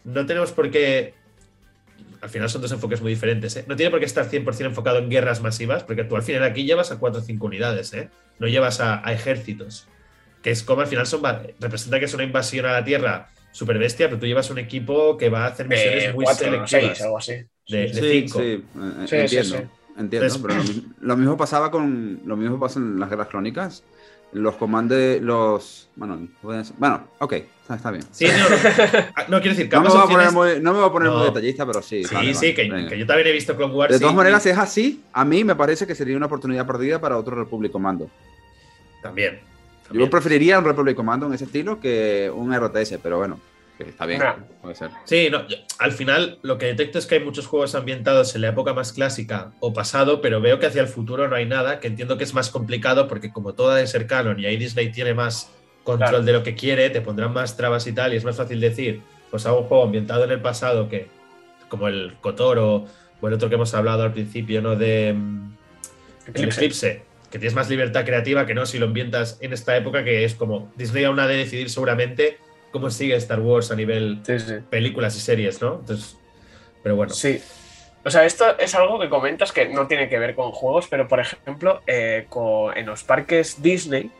[0.05, 1.13] no tenemos por qué.
[2.21, 3.55] Al final son dos enfoques muy diferentes.
[3.57, 3.65] ¿eh?
[3.67, 6.63] No tiene por qué estar 100% enfocado en guerras masivas, porque tú al final aquí
[6.63, 8.09] llevas a 4 o 5 unidades, ¿eh?
[8.39, 9.87] no llevas a, a ejércitos.
[10.41, 11.21] Que es como al final son,
[11.59, 15.17] representa que es una invasión a la Tierra super bestia, pero tú llevas un equipo
[15.17, 16.97] que va a hacer misiones De muy cuatro, selectivas.
[16.97, 17.33] seis, algo así.
[17.67, 18.39] de, de Sí, cinco.
[18.39, 19.69] sí, eh, Sí, sí, entiendo.
[19.97, 22.19] Entiendo, Entonces- pero lo, mi- lo mismo pasaba con.
[22.25, 23.83] Lo mismo pasa en las guerras clónicas.
[24.33, 25.89] Los comandos, los.
[25.95, 26.27] Bueno,
[26.63, 28.03] ser- bueno, ok, está, está bien.
[28.11, 28.55] Sí, no, no.
[29.15, 31.09] Ah, no, quiero decir, No me, voy a poner muy, no me voy a poner
[31.09, 31.17] No.
[31.19, 32.03] muy detallista, pero sí.
[32.03, 33.93] Sí, vale, sí, vale, que, yo también he visto Clone Wars.
[33.93, 36.99] De todas maneras, si es así, a mí me parece que sería una oportunidad perdida
[36.99, 38.09] para otro Republic Commando.
[39.01, 39.35] También.
[39.35, 40.09] Yo también.
[40.09, 43.39] preferiría un Republic Commando en ese estilo que un RTS, pero bueno,
[43.77, 44.35] que está bien, Nah.
[44.61, 44.89] puede ser.
[45.03, 48.41] Sí, no, yo- al final lo que detecto es que hay muchos juegos ambientados en
[48.41, 51.79] la época más clásica o pasado, pero veo que hacia el futuro no hay nada,
[51.79, 54.57] que entiendo que es más complicado porque como todo ha de ser canon y ahí
[54.57, 55.51] Disney tiene más
[55.83, 56.23] control Claro.
[56.23, 59.01] de lo que quiere, te pondrán más trabas y tal, y es más fácil decir,
[59.29, 61.07] pues hago un juego ambientado en el pasado que
[61.69, 62.85] como el Kotor o,
[63.21, 64.75] o el otro que hemos hablado al principio, ¿no?
[64.75, 65.55] De mm,
[66.27, 66.59] el Eclipse.
[66.59, 70.23] Eclipse, que tienes más libertad creativa que no si lo ambientas en esta época que
[70.23, 72.37] es como Disney aún ha de decidir seguramente
[72.75, 74.55] cómo sigue Star Wars a nivel Sí, sí.
[74.69, 75.75] películas y series, ¿no?
[75.79, 76.17] Entonces,
[76.83, 77.13] pero bueno.
[77.13, 77.41] Sí.
[78.03, 81.07] O sea, esto es algo que comentas que no tiene que ver con juegos, pero
[81.07, 82.27] por ejemplo, eh,
[82.75, 84.11] en los parques Disney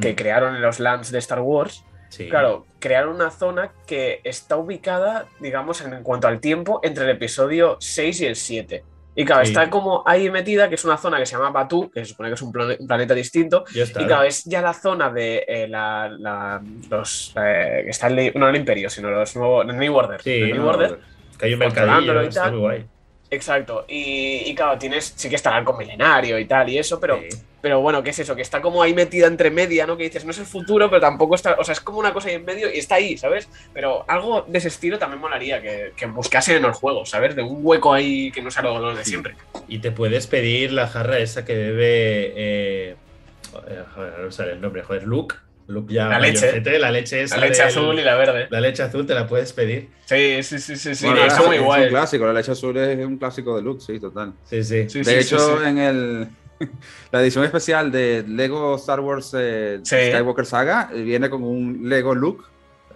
[0.00, 2.28] que Mm, crearon en los lands de Star Wars, sí.
[2.28, 7.10] claro, crearon una zona que está ubicada, digamos, en, en cuanto al tiempo, entre el
[7.10, 8.84] episodio 6 y el 7.
[9.20, 9.50] Y claro, Sí.
[9.52, 12.28] está como ahí metida, que es una zona que se llama Batu, que se supone
[12.30, 13.64] que es un, plane- un planeta distinto.
[13.74, 14.00] Ya está.
[14.02, 17.32] Y claro, es ya la zona de eh, la, la- los.
[17.36, 19.66] eh, que está el, no el Imperio, sino los nuevos.
[19.68, 20.22] el New Order.
[20.22, 20.98] Sí, el New Order.
[21.38, 22.86] que hay un mercadillo, y está muy guay.
[23.30, 23.84] Exacto.
[23.88, 25.12] Y, y claro, tienes.
[25.16, 27.18] Sí que está el arco milenario y tal, y eso, pero.
[27.20, 27.28] Sí.
[27.62, 28.34] Pero bueno, ¿qué es eso?
[28.34, 29.96] Que está como ahí metida entre media, ¿no?
[29.96, 31.56] Que dices, no es el futuro, pero tampoco está.
[31.58, 33.48] O sea, es como una cosa ahí en medio y está ahí, ¿sabes?
[33.74, 37.36] Pero algo de ese estilo también molaría que, que buscasen en los juegos, ¿sabes?
[37.36, 39.34] De un hueco ahí que no sea lo de siempre.
[39.68, 42.32] Y te puedes pedir la jarra esa que bebe.
[42.36, 42.96] Eh,
[43.68, 45.34] eh, joder, no sale el nombre, joder, Luke.
[45.66, 46.60] Luke ya La leche.
[46.80, 47.36] la leche esa.
[47.36, 48.48] La leche del- azul y la verde.
[48.50, 49.88] La leche azul te la puedes pedir.
[50.06, 51.06] Sí, sí, sí, sí, sí.
[51.06, 51.82] Bueno, es, muy es guay.
[51.84, 54.32] un clásico, la leche azul es un clásico de Luke, sí, total.
[54.44, 54.88] Sí, sí.
[54.88, 55.68] Sí, de sí, hecho, sí, sí.
[55.68, 56.28] en el
[57.12, 59.96] la edición especial de Lego Star Wars eh, Sí.
[59.96, 62.44] Skywalker Saga eh, viene con un Lego Luke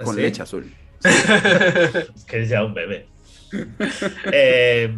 [0.02, 0.22] con ¿Sí?
[0.22, 0.72] leche azul.
[1.04, 3.06] Es que es ya un bebé.
[4.32, 4.92] Eh,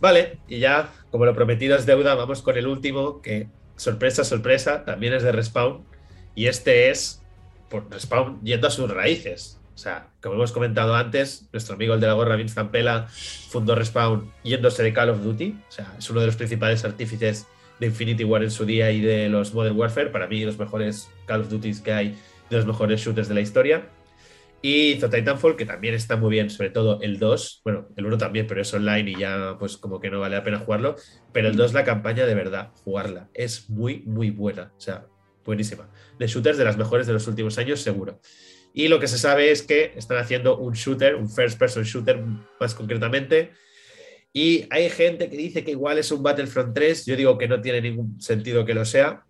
[0.00, 4.84] vale, y ya, como lo prometido es deuda, vamos con el último, que sorpresa, sorpresa,
[4.84, 5.84] también es de Respawn.
[6.34, 7.22] Y este es
[7.70, 9.58] por Respawn yendo a sus raíces.
[9.74, 13.74] O sea, como hemos comentado antes, nuestro amigo el de la gorra, Vince Zampella, fundó
[13.74, 15.58] Respawn yéndose de Call of Duty.
[15.68, 17.46] O sea, es uno de los principales artífices
[17.80, 20.10] de Infinity War en su día y de los Modern Warfare.
[20.10, 22.16] Para mí, los mejores Call of Duties que hay
[22.50, 23.88] de los mejores shooters de la historia.
[24.62, 27.60] Y hizo Titanfall, que también está muy bien, sobre todo el 2.
[27.62, 30.42] Bueno, el 1 también, pero es online y ya, pues, como que no vale la
[30.42, 30.96] pena jugarlo.
[31.32, 33.28] Pero el 2, la campaña de verdad, jugarla.
[33.34, 34.72] Es muy, muy buena.
[34.76, 35.06] O sea,
[35.44, 35.88] buenísima.
[36.18, 38.20] De shooters de las mejores de los últimos años, seguro.
[38.72, 42.22] Y lo que se sabe es que están haciendo un shooter, un first person shooter
[42.58, 43.52] más concretamente.
[44.36, 47.06] Y hay gente que dice que igual es un Battlefront 3.
[47.06, 49.24] Yo digo que no tiene ningún sentido que lo sea.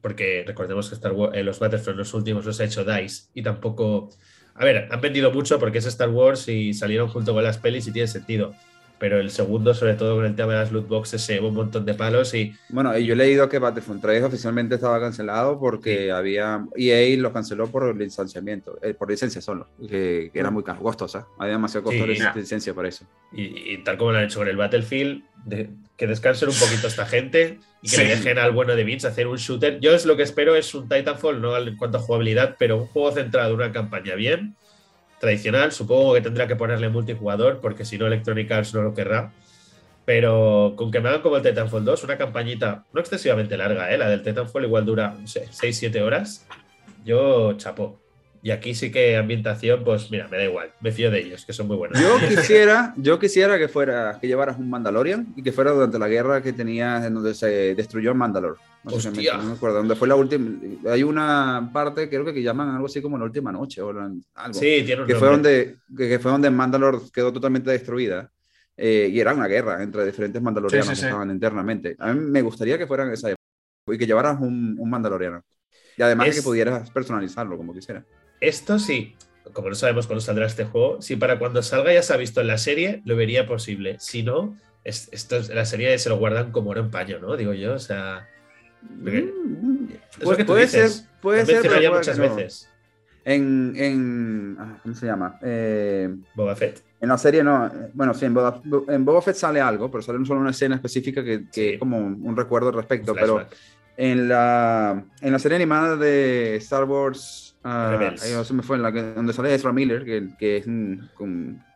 [0.00, 3.42] Porque recordemos que Star Wars, eh, los Battlefront los últimos los ha hecho DICE y
[3.42, 4.08] tampoco
[4.54, 7.86] a ver, han vendido mucho porque es Star Wars y salieron junto con las pelis
[7.88, 8.54] y tiene sentido.
[8.98, 11.54] Pero el segundo, sobre todo con el tema de las loot boxes, se llevó un
[11.54, 12.54] montón de palos y.
[12.70, 16.64] Bueno, y yo he leído que Battlefront 3 oficialmente estaba cancelado porque había.
[16.74, 21.26] EA lo canceló por licenciamiento, eh, por licencia solo, que, era muy costosa.
[21.38, 23.04] Había demasiado costo de licencia por eso.
[23.32, 25.22] Y, tal como lo han hecho con el Battlefield,
[25.96, 29.26] que descansen un poquito esta gente y que le dejen al bueno de Vince hacer
[29.26, 29.78] un shooter.
[29.80, 32.86] Yo es lo que espero, es un Titanfall, no en cuanto a jugabilidad, pero un
[32.86, 34.56] juego centrado en una campaña bien
[35.20, 35.72] tradicional.
[35.72, 39.32] Supongo que tendrá que ponerle multijugador, porque si no, Electronic Arts no lo querrá.
[40.04, 43.98] Pero con que me hagan como el Titanfall 2, una campañita no excesivamente larga, ¿eh?
[43.98, 46.46] la del Titanfall igual dura, no sé, 6-7 horas.
[47.04, 48.05] Yo chapo.
[48.46, 51.52] Y aquí sí que ambientación, pues mira, me da igual, me fío de ellos, que
[51.52, 52.00] son muy buenos.
[52.00, 56.06] Yo quisiera, yo quisiera que fuera, que llevaras un Mandalorian y que fuera durante la
[56.06, 58.56] guerra que tenías en donde se destruyó Mandalor.
[58.84, 62.68] No, no me acuerdo, donde fue la última, hay una parte, creo que, que llaman
[62.68, 64.20] algo así como la última noche o algo.
[64.52, 68.30] Sí, tiene un que fue donde que, fue donde Mandalor quedó totalmente destruida.
[68.76, 71.96] Eh, y era una guerra entre diferentes mandalorianos que estaban internamente.
[71.98, 73.42] A mí me gustaría que fueran esa época
[73.88, 75.42] y que llevaras un, un mandaloriano.
[75.96, 78.04] Y además que pudieras personalizarlo como quisieras.
[78.40, 79.16] Esto sí,
[79.52, 82.40] como no sabemos cuándo saldrá este juego, si para cuando salga ya se ha visto
[82.40, 83.96] en la serie, lo vería posible.
[83.98, 87.36] Si no, esto, la serie se lo guardan como oro en paño, ¿no?
[87.36, 88.28] Digo yo, o sea.
[88.82, 89.86] Mm,
[90.22, 91.90] pues, puede ser, puede ser.
[91.92, 92.68] muchas veces.
[93.24, 95.38] En, en, ah, ¿Cómo se llama?
[95.42, 96.84] Eh, Boba Fett.
[97.00, 97.70] En la serie no.
[97.92, 101.24] Bueno, sí, en Boba, en Boba Fett sale algo, pero sale solo una escena específica
[101.24, 103.14] que, es como un, recuerdo al respecto.
[103.14, 103.46] Pero
[103.96, 108.52] en la, en la serie animada de Star Wars Ah, Rebels.
[108.52, 110.66] me fue en la que, donde sale Ezra Miller, que, que, es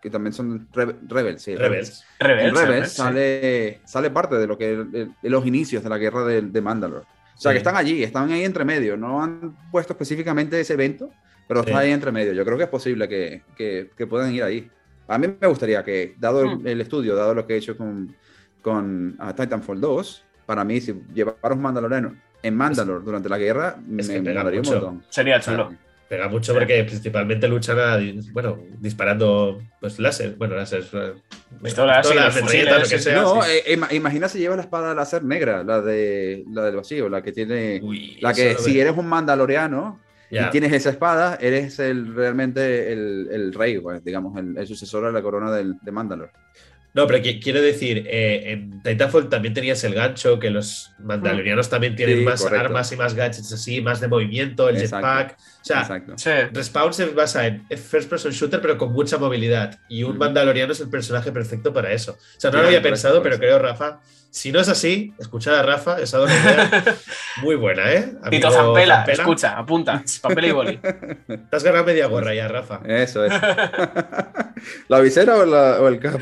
[0.01, 1.43] que también son Rebels.
[1.43, 2.05] Sí, Rebels.
[2.21, 6.61] Rebels, sale, sale parte de lo que de, los inicios de la guerra de, de
[6.61, 7.07] Mandalore.
[7.37, 8.97] O sea, que están allí, están ahí entre medio.
[8.97, 11.11] No han puesto específicamente ese evento,
[11.49, 12.35] pero están ahí entre medio.
[12.35, 14.71] Yo creo que es posible que, que, que, puedan ir ahí.
[15.09, 16.81] A mí me gustaría que, dado el, hmm.
[16.81, 18.15] estudio, dado lo que he hecho con,
[18.63, 22.13] con uh, Titanfall 2, para mí, si llevaron Mandalorianos
[22.43, 25.05] en Mandalore durante la guerra me, un montón.
[25.09, 25.71] Sería chulo.
[26.09, 27.97] Pega mucho porque principalmente luchan a,
[28.33, 30.83] bueno, disparando pues láser, bueno, láser,
[31.63, 33.23] pistolas, lo que sea.
[33.23, 37.23] No, eh, imagina si lleva la espada láser negra, la de la del vacío, la
[37.23, 37.81] que tiene,
[38.21, 43.55] la que si eres un mandaloriano y tienes esa espada, eres el realmente el, el
[43.55, 46.33] rey, pues, digamos, el, sucesor de la corona del, de Mandalore.
[46.93, 51.71] No, pero quiero decir, eh, en Titanfall también tenías el gancho, que los mandalorianos mm.
[51.71, 55.37] también tienen más armas y más gadgets así, más de movimiento, el jetpack.
[55.39, 59.79] O sea, Respawn se basa en first person shooter, pero con mucha movilidad.
[59.89, 62.13] Y un mandaloriano es el personaje perfecto para eso.
[62.13, 64.01] O sea, no lo había pensado, pero creo, Rafa,
[64.31, 66.97] si no es así, escuchar a Rafa, esa idea
[67.43, 68.13] muy buena, ¿eh?
[68.31, 70.77] Tito Zampela, escucha, apunta, papel y boli.
[70.79, 72.81] Te has ganado media gorra ya, Rafa.
[72.87, 73.33] Eso es.
[74.89, 76.21] ¿La visera o, la, o el cap?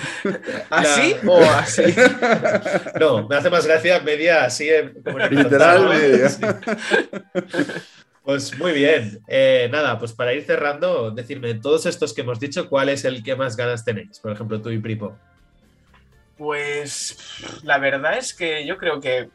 [0.71, 1.95] ¿Así o así?
[2.99, 4.69] No, me hace más gracia media así.
[5.05, 6.29] Como Literal media.
[8.23, 9.21] Pues muy bien.
[9.27, 13.23] Eh, nada, pues para ir cerrando, decirme, todos estos que hemos dicho, ¿cuál es el
[13.23, 14.19] que más ganas tenéis?
[14.21, 15.17] Por ejemplo, tú y Pripo.
[16.39, 17.19] Pues
[17.65, 19.29] la verdad es que yo creo que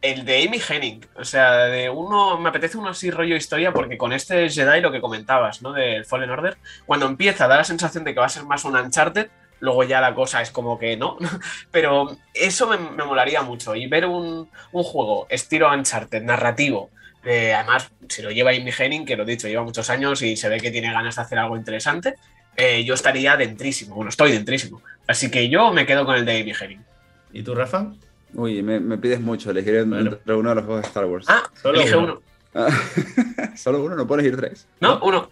[0.00, 3.98] el de Amy Henning, o sea, de uno, me apetece uno así rollo historia porque
[3.98, 5.72] con este Jedi lo que comentabas, ¿no?
[5.72, 8.76] Del Fallen Order, cuando empieza da la sensación de que va a ser más un
[8.76, 9.28] Uncharted,
[9.60, 11.16] luego ya la cosa es como que no,
[11.72, 16.90] pero eso me, molaría mucho y ver un, un juego estilo Uncharted, narrativo,
[17.24, 20.36] eh, además, si lo lleva Amy Henning, que lo he dicho, lleva muchos años y
[20.36, 22.14] se ve que tiene ganas de hacer algo interesante,
[22.56, 23.94] eh, yo estaría dentrísimo.
[23.94, 24.80] Bueno, estoy dentrísimo.
[25.08, 26.84] Así que yo me quedo con el de Amy Henning.
[27.32, 27.92] ¿Y tú, Rafa?
[28.34, 29.50] Uy, me, pides mucho.
[29.50, 31.26] Elegir entre uno de los juegos de Star Wars.
[31.28, 32.22] Ah, solo elige uno.
[32.54, 32.68] Ah,
[33.56, 34.68] solo uno, no puedo elegir tres.
[34.80, 35.30] No, uno.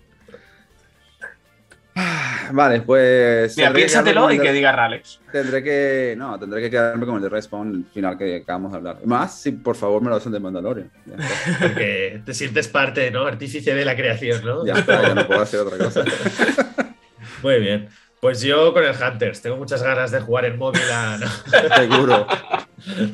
[2.52, 3.56] Vale, pues.
[3.56, 5.20] Mira, piénsatelo y que diga Ralex.
[5.32, 6.14] Tendré que.
[6.16, 8.98] No, tendré que quedarme con el de Respawn final que acabamos de hablar.
[9.04, 10.90] Más si por favor me lo hacen de Mandalorian.
[11.60, 13.26] Porque te sientes parte, ¿no?
[13.26, 14.64] Artífice de la creación, ¿no?
[14.64, 16.04] Ya está, ya no puedo hacer otra cosa.
[17.42, 17.88] Muy bien.
[18.26, 21.16] Pues yo con el Hunters, tengo muchas ganas de jugar en móvil a.
[21.76, 22.26] Seguro.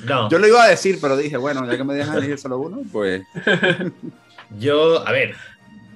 [0.06, 0.30] No.
[0.30, 2.80] Yo lo iba a decir, pero dije, bueno, ya que me dejan elegir solo uno,
[2.90, 3.22] pues.
[4.58, 5.34] Yo, a ver,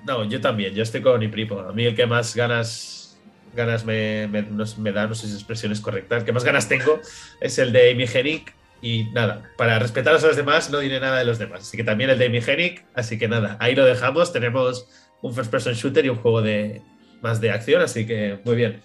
[0.06, 1.60] No, yo también, yo estoy con Ipripo.
[1.60, 3.18] A mí el que más ganas,
[3.54, 4.44] ganas me, me,
[4.76, 7.00] me da, no sé si es expresión es correcta, el que más ganas tengo
[7.40, 8.52] es el de Amy Hennig.
[8.82, 11.62] Y nada, para respetar a los demás no diré nada de los demás.
[11.62, 12.84] Así que también el de Amy Hennig.
[12.92, 14.34] Así que nada, ahí lo dejamos.
[14.34, 14.90] Tenemos
[15.22, 16.82] un first person shooter y un juego de
[17.22, 18.82] más de acción, así que muy bien.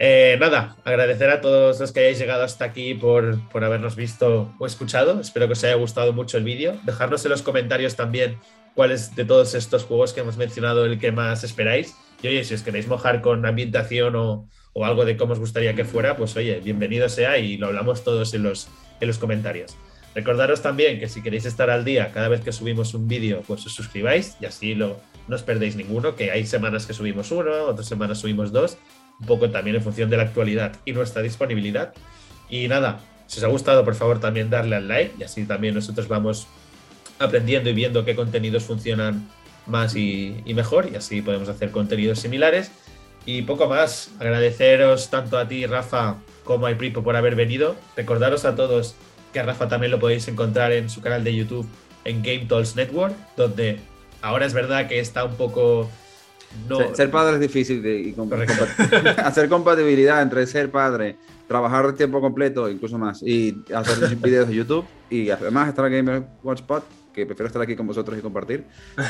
[0.00, 4.54] Eh, nada, agradecer a todos los que hayáis llegado hasta aquí por, por, habernos visto
[4.58, 5.20] o escuchado.
[5.20, 6.78] Espero que os haya gustado mucho el vídeo.
[6.84, 8.38] Dejarnos en los comentarios también
[8.76, 11.96] cuál es de todos estos juegos que hemos mencionado el que más esperáis.
[12.22, 15.74] Y oye, si os queréis mojar con ambientación o, o algo de cómo os gustaría
[15.74, 18.68] que fuera, pues oye, bienvenido sea y lo hablamos todos en los,
[19.00, 19.76] en los comentarios.
[20.14, 23.66] Recordaros también que si queréis estar al día cada vez que subimos un vídeo, pues
[23.66, 27.50] os suscribáis y así lo, no os perdéis ninguno, que hay semanas que subimos uno,
[27.64, 28.78] otras semanas subimos dos,
[29.20, 31.92] un poco también en función de la actualidad y nuestra disponibilidad.
[32.48, 35.74] Y nada, si os ha gustado, por favor también darle al like y así también
[35.74, 36.46] nosotros vamos
[37.18, 39.28] aprendiendo y viendo qué contenidos funcionan
[39.66, 42.70] más y, mejor y así podemos hacer contenidos similares.
[43.26, 47.76] Y poco más, agradeceros tanto a ti, Rafa, como a Pripo por haber venido.
[47.96, 48.94] Recordaros a todos
[49.32, 51.68] que a Rafa también lo podéis encontrar en su canal de YouTube
[52.04, 53.80] en Game Tools Network, donde
[54.22, 55.90] ahora es verdad que está un poco...
[56.68, 56.78] No...
[56.78, 58.14] Ser, ser, padre es difícil de, y
[59.18, 64.54] hacer compatibilidad entre ser padre, trabajar de tiempo completo, incluso más, y hacer videos de
[64.54, 68.64] YouTube y además estar en Gamer Watchpot, que prefiero estar aquí con vosotros y compartir,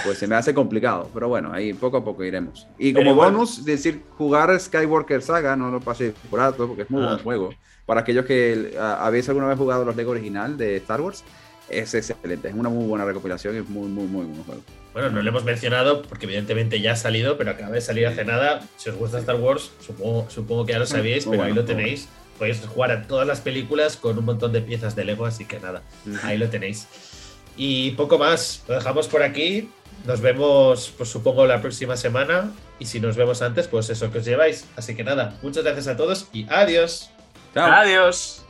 [0.05, 1.11] pues se me hace complicado.
[1.12, 2.66] Pero bueno, ahí poco a poco iremos.
[2.78, 3.32] Y como igual...
[3.32, 7.09] bonus, decir, jugar Skywalker Saga, no lo pasé por alto, porque es muy ah.
[7.09, 7.51] buen juego.
[7.84, 11.24] Para aquellos que habéis alguna vez jugado los Lego original de Star Wars,
[11.68, 14.62] es excelente, es una muy buena recopilación y es muy, muy, muy buen juego.
[14.99, 18.24] Bueno, no lo hemos mencionado porque evidentemente ya ha salido, pero acaba de salir hace
[18.24, 18.62] nada.
[18.76, 21.64] Si os gusta Star Wars, supongo, supongo que ya lo sabíais, pero bueno, ahí lo
[21.64, 22.07] tenéis.
[22.07, 22.38] Bueno.
[22.38, 25.61] Podéis jugar a todas las películas con un montón de piezas de Lego, así que
[25.61, 25.82] nada,
[26.24, 26.88] ahí lo tenéis.
[27.57, 29.70] Y poco más, lo dejamos por aquí.
[30.05, 32.51] Nos vemos, pues supongo, la próxima semana.
[32.80, 34.66] Y si nos vemos antes, pues eso que os lleváis.
[34.74, 37.11] Así que nada, muchas gracias a todos y adiós.
[37.55, 37.70] Chao.
[37.70, 38.44] Adiós.